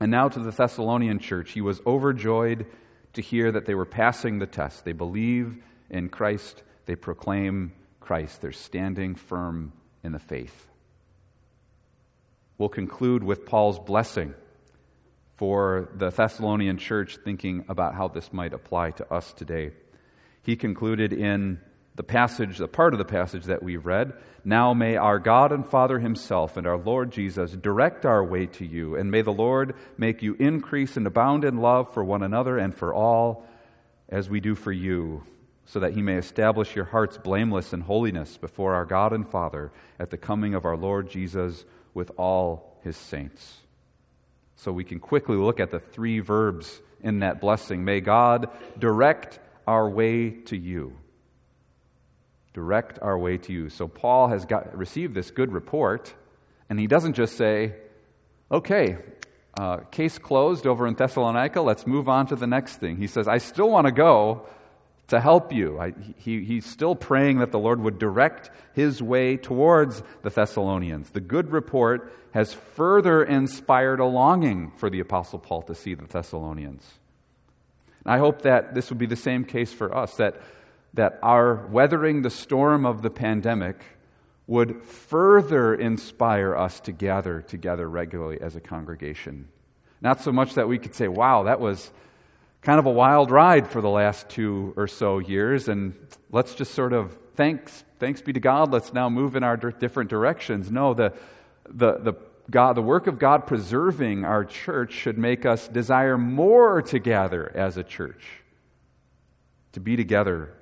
And 0.00 0.10
now 0.10 0.28
to 0.28 0.38
the 0.38 0.50
Thessalonian 0.50 1.18
church. 1.18 1.52
He 1.52 1.60
was 1.60 1.80
overjoyed 1.86 2.66
to 3.14 3.22
hear 3.22 3.50
that 3.50 3.66
they 3.66 3.74
were 3.74 3.86
passing 3.86 4.38
the 4.38 4.46
test. 4.46 4.84
They 4.84 4.92
believe 4.92 5.56
in 5.88 6.08
Christ, 6.08 6.62
they 6.84 6.96
proclaim 6.96 7.72
Christ, 8.00 8.40
they're 8.40 8.52
standing 8.52 9.14
firm 9.14 9.72
in 10.02 10.12
the 10.12 10.18
faith. 10.18 10.68
We'll 12.58 12.68
conclude 12.68 13.22
with 13.22 13.46
Paul's 13.46 13.78
blessing 13.78 14.34
for 15.36 15.88
the 15.94 16.10
Thessalonian 16.10 16.78
church, 16.78 17.18
thinking 17.24 17.64
about 17.68 17.94
how 17.94 18.08
this 18.08 18.32
might 18.32 18.52
apply 18.52 18.92
to 18.92 19.12
us 19.12 19.32
today. 19.32 19.72
He 20.42 20.56
concluded 20.56 21.12
in 21.12 21.60
the 21.96 22.02
passage, 22.02 22.58
the 22.58 22.68
part 22.68 22.92
of 22.92 22.98
the 22.98 23.04
passage 23.04 23.44
that 23.44 23.62
we've 23.62 23.84
read 23.84 24.12
Now 24.44 24.74
may 24.74 24.96
our 24.96 25.18
God 25.18 25.50
and 25.50 25.66
Father 25.66 25.98
Himself 25.98 26.56
and 26.56 26.66
our 26.66 26.76
Lord 26.76 27.10
Jesus 27.10 27.52
direct 27.52 28.06
our 28.06 28.22
way 28.22 28.46
to 28.46 28.64
you, 28.64 28.94
and 28.94 29.10
may 29.10 29.22
the 29.22 29.32
Lord 29.32 29.74
make 29.98 30.22
you 30.22 30.34
increase 30.38 30.96
and 30.96 31.06
abound 31.06 31.44
in 31.44 31.56
love 31.56 31.92
for 31.92 32.04
one 32.04 32.22
another 32.22 32.58
and 32.58 32.74
for 32.74 32.94
all, 32.94 33.46
as 34.08 34.30
we 34.30 34.40
do 34.40 34.54
for 34.54 34.72
you, 34.72 35.24
so 35.64 35.80
that 35.80 35.94
He 35.94 36.02
may 36.02 36.16
establish 36.16 36.76
your 36.76 36.84
hearts 36.84 37.18
blameless 37.18 37.72
in 37.72 37.80
holiness 37.80 38.36
before 38.36 38.74
our 38.74 38.84
God 38.84 39.12
and 39.12 39.28
Father 39.28 39.72
at 39.98 40.10
the 40.10 40.18
coming 40.18 40.54
of 40.54 40.64
our 40.64 40.76
Lord 40.76 41.10
Jesus 41.10 41.64
with 41.92 42.12
all 42.16 42.78
His 42.84 42.96
saints. 42.96 43.56
So 44.54 44.70
we 44.70 44.84
can 44.84 45.00
quickly 45.00 45.36
look 45.36 45.60
at 45.60 45.70
the 45.70 45.80
three 45.80 46.20
verbs 46.20 46.80
in 47.02 47.20
that 47.20 47.40
blessing. 47.40 47.84
May 47.84 48.00
God 48.00 48.48
direct 48.78 49.40
our 49.66 49.88
way 49.88 50.30
to 50.30 50.56
you. 50.56 50.96
Direct 52.56 52.98
our 53.02 53.18
way 53.18 53.36
to 53.36 53.52
you. 53.52 53.68
So 53.68 53.86
Paul 53.86 54.28
has 54.28 54.46
got, 54.46 54.74
received 54.74 55.14
this 55.14 55.30
good 55.30 55.52
report, 55.52 56.14
and 56.70 56.80
he 56.80 56.86
doesn't 56.86 57.12
just 57.12 57.36
say, 57.36 57.74
okay, 58.50 58.96
uh, 59.58 59.80
case 59.90 60.16
closed 60.16 60.66
over 60.66 60.86
in 60.86 60.94
Thessalonica, 60.94 61.60
let's 61.60 61.86
move 61.86 62.08
on 62.08 62.28
to 62.28 62.34
the 62.34 62.46
next 62.46 62.76
thing. 62.76 62.96
He 62.96 63.08
says, 63.08 63.28
I 63.28 63.36
still 63.36 63.68
want 63.68 63.88
to 63.88 63.92
go 63.92 64.46
to 65.08 65.20
help 65.20 65.52
you. 65.52 65.78
I, 65.78 65.92
he, 66.16 66.44
he's 66.44 66.64
still 66.64 66.94
praying 66.94 67.40
that 67.40 67.52
the 67.52 67.58
Lord 67.58 67.78
would 67.82 67.98
direct 67.98 68.50
his 68.72 69.02
way 69.02 69.36
towards 69.36 70.02
the 70.22 70.30
Thessalonians. 70.30 71.10
The 71.10 71.20
good 71.20 71.52
report 71.52 72.10
has 72.30 72.54
further 72.54 73.22
inspired 73.22 74.00
a 74.00 74.06
longing 74.06 74.72
for 74.78 74.88
the 74.88 75.00
Apostle 75.00 75.40
Paul 75.40 75.60
to 75.64 75.74
see 75.74 75.92
the 75.92 76.06
Thessalonians. 76.06 76.90
And 78.02 78.14
I 78.14 78.16
hope 78.16 78.42
that 78.42 78.74
this 78.74 78.88
would 78.88 78.98
be 78.98 79.04
the 79.04 79.14
same 79.14 79.44
case 79.44 79.74
for 79.74 79.94
us, 79.94 80.16
that, 80.16 80.40
that 80.96 81.18
our 81.22 81.66
weathering 81.68 82.22
the 82.22 82.30
storm 82.30 82.84
of 82.84 83.02
the 83.02 83.10
pandemic 83.10 83.76
would 84.46 84.82
further 84.82 85.74
inspire 85.74 86.54
us 86.54 86.80
to 86.80 86.92
gather 86.92 87.42
together 87.42 87.88
regularly 87.88 88.40
as 88.40 88.56
a 88.56 88.60
congregation. 88.60 89.48
Not 90.00 90.20
so 90.20 90.32
much 90.32 90.54
that 90.54 90.68
we 90.68 90.78
could 90.78 90.94
say, 90.94 91.08
wow, 91.08 91.44
that 91.44 91.60
was 91.60 91.90
kind 92.62 92.78
of 92.78 92.86
a 92.86 92.90
wild 92.90 93.30
ride 93.30 93.68
for 93.68 93.80
the 93.80 93.88
last 93.88 94.28
two 94.28 94.72
or 94.76 94.86
so 94.86 95.18
years, 95.18 95.68
and 95.68 95.94
let's 96.30 96.54
just 96.54 96.74
sort 96.74 96.92
of 96.92 97.16
thanks, 97.34 97.84
thanks 97.98 98.20
be 98.22 98.32
to 98.32 98.40
God, 98.40 98.72
let's 98.72 98.92
now 98.92 99.08
move 99.08 99.36
in 99.36 99.42
our 99.42 99.56
different 99.56 100.10
directions. 100.10 100.70
No, 100.70 100.94
the, 100.94 101.12
the, 101.68 101.98
the 101.98 102.14
God, 102.50 102.76
the 102.76 102.82
work 102.82 103.06
of 103.08 103.18
God 103.18 103.46
preserving 103.46 104.24
our 104.24 104.44
church 104.44 104.92
should 104.92 105.18
make 105.18 105.44
us 105.44 105.66
desire 105.66 106.16
more 106.16 106.80
to 106.82 106.98
gather 106.98 107.50
as 107.54 107.76
a 107.76 107.82
church, 107.82 108.24
to 109.72 109.80
be 109.80 109.96
together, 109.96 110.52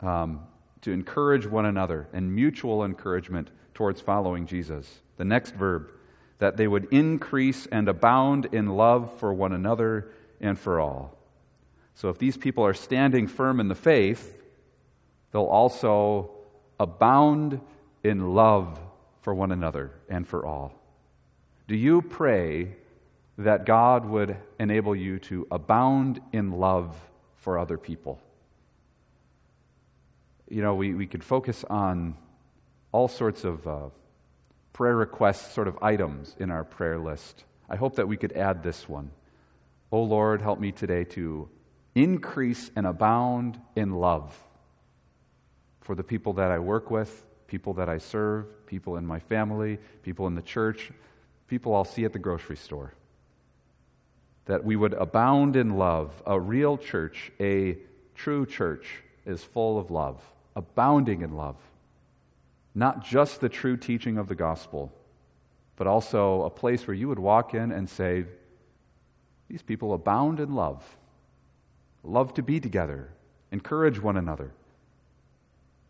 um, 0.00 0.40
to 0.82 0.92
encourage 0.92 1.46
one 1.46 1.66
another, 1.66 2.08
and 2.12 2.34
mutual 2.34 2.84
encouragement 2.84 3.50
towards 3.74 4.00
following 4.00 4.46
Jesus. 4.46 5.00
The 5.16 5.24
next 5.24 5.54
verb, 5.54 5.90
that 6.38 6.56
they 6.56 6.68
would 6.68 6.92
increase 6.92 7.66
and 7.66 7.88
abound 7.88 8.46
in 8.52 8.66
love 8.68 9.18
for 9.18 9.32
one 9.32 9.52
another 9.52 10.08
and 10.40 10.58
for 10.58 10.80
all. 10.80 11.16
So 11.94 12.10
if 12.10 12.18
these 12.18 12.36
people 12.36 12.64
are 12.64 12.74
standing 12.74 13.26
firm 13.26 13.58
in 13.58 13.68
the 13.68 13.74
faith, 13.74 14.42
they'll 15.32 15.44
also 15.44 16.30
abound 16.78 17.60
in 18.04 18.34
love 18.34 18.78
for 19.22 19.34
one 19.34 19.50
another 19.50 19.92
and 20.08 20.28
for 20.28 20.44
all. 20.44 20.72
Do 21.68 21.74
you 21.74 22.02
pray 22.02 22.76
that 23.38 23.64
God 23.64 24.04
would 24.04 24.36
enable 24.60 24.94
you 24.94 25.18
to 25.20 25.46
abound 25.50 26.20
in 26.32 26.52
love 26.52 26.94
for 27.36 27.58
other 27.58 27.78
people? 27.78 28.20
You 30.48 30.62
know, 30.62 30.74
we, 30.74 30.94
we 30.94 31.06
could 31.06 31.24
focus 31.24 31.64
on 31.68 32.16
all 32.92 33.08
sorts 33.08 33.44
of 33.44 33.66
uh, 33.66 33.88
prayer 34.72 34.96
requests, 34.96 35.52
sort 35.52 35.68
of 35.68 35.78
items 35.82 36.36
in 36.38 36.50
our 36.50 36.64
prayer 36.64 36.98
list. 36.98 37.44
I 37.68 37.76
hope 37.76 37.96
that 37.96 38.06
we 38.06 38.16
could 38.16 38.32
add 38.32 38.62
this 38.62 38.88
one. 38.88 39.10
Oh 39.90 40.02
Lord, 40.02 40.40
help 40.40 40.60
me 40.60 40.72
today 40.72 41.04
to 41.04 41.48
increase 41.94 42.70
and 42.76 42.86
abound 42.86 43.60
in 43.74 43.92
love 43.92 44.36
for 45.80 45.94
the 45.94 46.04
people 46.04 46.34
that 46.34 46.50
I 46.50 46.58
work 46.58 46.90
with, 46.90 47.24
people 47.46 47.74
that 47.74 47.88
I 47.88 47.98
serve, 47.98 48.66
people 48.66 48.96
in 48.96 49.06
my 49.06 49.18
family, 49.18 49.78
people 50.02 50.26
in 50.26 50.34
the 50.34 50.42
church, 50.42 50.90
people 51.48 51.74
I'll 51.74 51.84
see 51.84 52.04
at 52.04 52.12
the 52.12 52.18
grocery 52.18 52.56
store. 52.56 52.92
That 54.46 54.64
we 54.64 54.76
would 54.76 54.94
abound 54.94 55.56
in 55.56 55.76
love. 55.76 56.22
A 56.26 56.38
real 56.38 56.76
church, 56.76 57.32
a 57.40 57.78
true 58.14 58.46
church, 58.46 59.02
is 59.24 59.42
full 59.42 59.78
of 59.78 59.90
love, 59.90 60.20
abounding 60.56 61.20
in 61.20 61.36
love. 61.36 61.56
Not 62.74 63.04
just 63.04 63.40
the 63.40 63.48
true 63.48 63.76
teaching 63.76 64.18
of 64.18 64.26
the 64.26 64.34
gospel, 64.34 64.92
but 65.76 65.86
also 65.86 66.42
a 66.42 66.50
place 66.50 66.86
where 66.86 66.94
you 66.94 67.08
would 67.08 67.18
walk 67.18 67.54
in 67.54 67.70
and 67.70 67.88
say, 67.88 68.24
These 69.48 69.62
people 69.62 69.92
abound 69.92 70.40
in 70.40 70.54
love, 70.54 70.96
love 72.02 72.34
to 72.34 72.42
be 72.42 72.58
together, 72.58 73.10
encourage 73.52 74.00
one 74.00 74.16
another. 74.16 74.52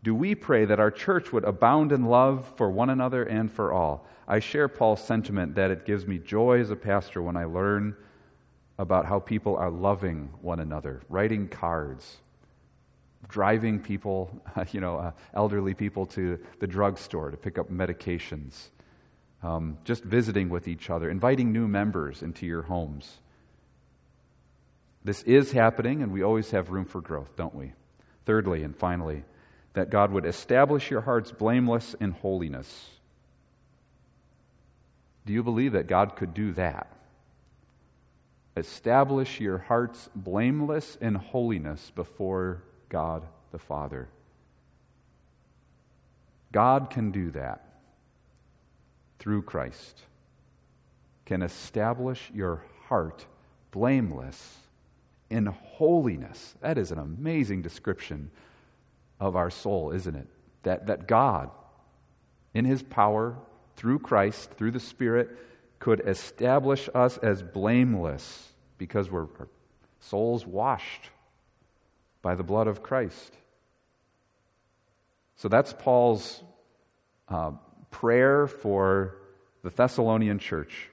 Do 0.03 0.13
we 0.13 0.35
pray 0.35 0.65
that 0.65 0.79
our 0.79 0.91
church 0.91 1.33
would 1.33 1.43
abound 1.43 1.91
in 1.91 2.05
love 2.05 2.51
for 2.55 2.69
one 2.69 2.89
another 2.89 3.23
and 3.23 3.51
for 3.51 3.73
all? 3.73 4.05
I 4.27 4.39
share 4.39 4.67
Paul's 4.67 5.03
sentiment 5.03 5.55
that 5.55 5.71
it 5.71 5.85
gives 5.85 6.05
me 6.05 6.19
joy 6.19 6.59
as 6.59 6.69
a 6.69 6.75
pastor 6.75 7.21
when 7.21 7.35
I 7.35 7.45
learn 7.45 7.95
about 8.77 9.05
how 9.05 9.19
people 9.19 9.55
are 9.55 9.71
loving 9.71 10.29
one 10.41 10.59
another, 10.59 11.01
writing 11.09 11.47
cards, 11.47 12.17
driving 13.27 13.79
people, 13.79 14.29
you 14.71 14.79
know, 14.79 14.97
uh, 14.97 15.11
elderly 15.33 15.73
people 15.73 16.05
to 16.07 16.39
the 16.59 16.67
drugstore 16.67 17.31
to 17.31 17.37
pick 17.37 17.57
up 17.57 17.71
medications, 17.71 18.69
um, 19.43 19.77
just 19.83 20.03
visiting 20.03 20.49
with 20.49 20.67
each 20.67 20.89
other, 20.89 21.09
inviting 21.09 21.51
new 21.51 21.67
members 21.67 22.21
into 22.21 22.45
your 22.45 22.63
homes. 22.63 23.17
This 25.03 25.23
is 25.23 25.51
happening, 25.51 26.03
and 26.03 26.11
we 26.11 26.21
always 26.21 26.51
have 26.51 26.69
room 26.69 26.85
for 26.85 27.01
growth, 27.01 27.35
don't 27.35 27.55
we? 27.55 27.73
Thirdly, 28.25 28.63
and 28.63 28.75
finally, 28.75 29.23
that 29.73 29.89
God 29.89 30.11
would 30.11 30.25
establish 30.25 30.91
your 30.91 31.01
hearts 31.01 31.31
blameless 31.31 31.93
in 31.99 32.11
holiness. 32.11 32.89
Do 35.25 35.33
you 35.33 35.43
believe 35.43 35.73
that 35.73 35.87
God 35.87 36.15
could 36.15 36.33
do 36.33 36.51
that? 36.53 36.91
Establish 38.55 39.39
your 39.39 39.59
hearts 39.59 40.09
blameless 40.15 40.97
in 40.99 41.15
holiness 41.15 41.91
before 41.93 42.63
God 42.89 43.23
the 43.51 43.59
Father. 43.59 44.07
God 46.51 46.89
can 46.89 47.11
do 47.11 47.31
that 47.31 47.63
through 49.19 49.41
Christ, 49.41 50.01
can 51.25 51.41
establish 51.41 52.31
your 52.33 52.63
heart 52.87 53.25
blameless 53.71 54.57
in 55.29 55.45
holiness. 55.47 56.55
That 56.61 56.77
is 56.77 56.91
an 56.91 56.99
amazing 56.99 57.61
description 57.61 58.31
of 59.19 59.35
our 59.35 59.49
soul, 59.49 59.91
isn't 59.91 60.15
it? 60.15 60.27
That, 60.63 60.87
that 60.87 61.07
God, 61.07 61.49
in 62.53 62.65
His 62.65 62.81
power, 62.81 63.35
through 63.75 63.99
Christ, 63.99 64.51
through 64.51 64.71
the 64.71 64.79
Spirit, 64.79 65.29
could 65.79 66.01
establish 66.07 66.89
us 66.95 67.17
as 67.17 67.43
blameless 67.43 68.53
because 68.77 69.09
we're 69.09 69.27
souls 69.99 70.45
washed, 70.45 71.09
by 72.27 72.35
the 72.35 72.43
blood 72.43 72.67
of 72.67 72.83
Christ. 72.83 73.37
So 75.37 75.47
that's 75.47 75.71
Paul's 75.71 76.43
uh, 77.29 77.51
prayer 77.89 78.47
for 78.47 79.15
the 79.63 79.69
Thessalonian 79.69 80.37
church. 80.37 80.89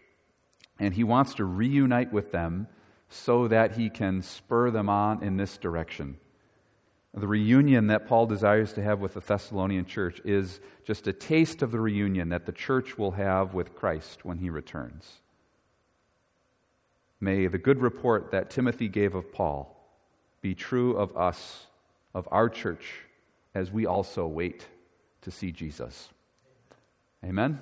And 0.79 0.95
he 0.95 1.03
wants 1.03 1.35
to 1.35 1.45
reunite 1.45 2.13
with 2.13 2.31
them 2.31 2.69
so 3.09 3.49
that 3.49 3.73
he 3.73 3.91
can 3.91 4.23
spur 4.23 4.71
them 4.71 4.89
on 4.89 5.25
in 5.25 5.37
this 5.37 5.57
direction. 5.59 6.19
The 7.13 7.27
reunion 7.27 7.89
that 7.89 8.07
Paul 8.07 8.27
desires 8.27 8.73
to 8.75 8.83
have 8.85 9.01
with 9.01 9.15
the 9.15 9.21
Thessalonian 9.21 9.87
church 9.87 10.21
is 10.25 10.61
just 10.85 11.09
a 11.09 11.13
taste 11.13 11.63
of 11.63 11.73
the 11.73 11.81
reunion 11.81 12.29
that 12.29 12.47
the 12.47 12.53
church 12.53 12.97
will 12.97 13.11
have 13.11 13.55
with 13.55 13.75
Christ 13.75 14.25
when 14.25 14.39
he 14.39 14.51
returns. 14.51 15.21
May 17.19 17.49
the 17.49 17.59
good 17.59 17.81
report 17.81 18.31
that 18.31 18.51
Timothy 18.51 18.87
gave 18.87 19.17
of 19.17 19.33
Paul 19.33 19.74
be 20.45 20.55
true 20.55 20.95
of 20.99 21.17
us, 21.17 21.69
of 22.13 22.29
our 22.31 22.51
church, 22.51 23.01
as 23.55 23.73
we 23.73 23.87
also 23.87 24.27
wait 24.27 24.69
to 25.23 25.31
see 25.31 25.51
Jesus. 25.51 26.11
Amen. 27.25 27.59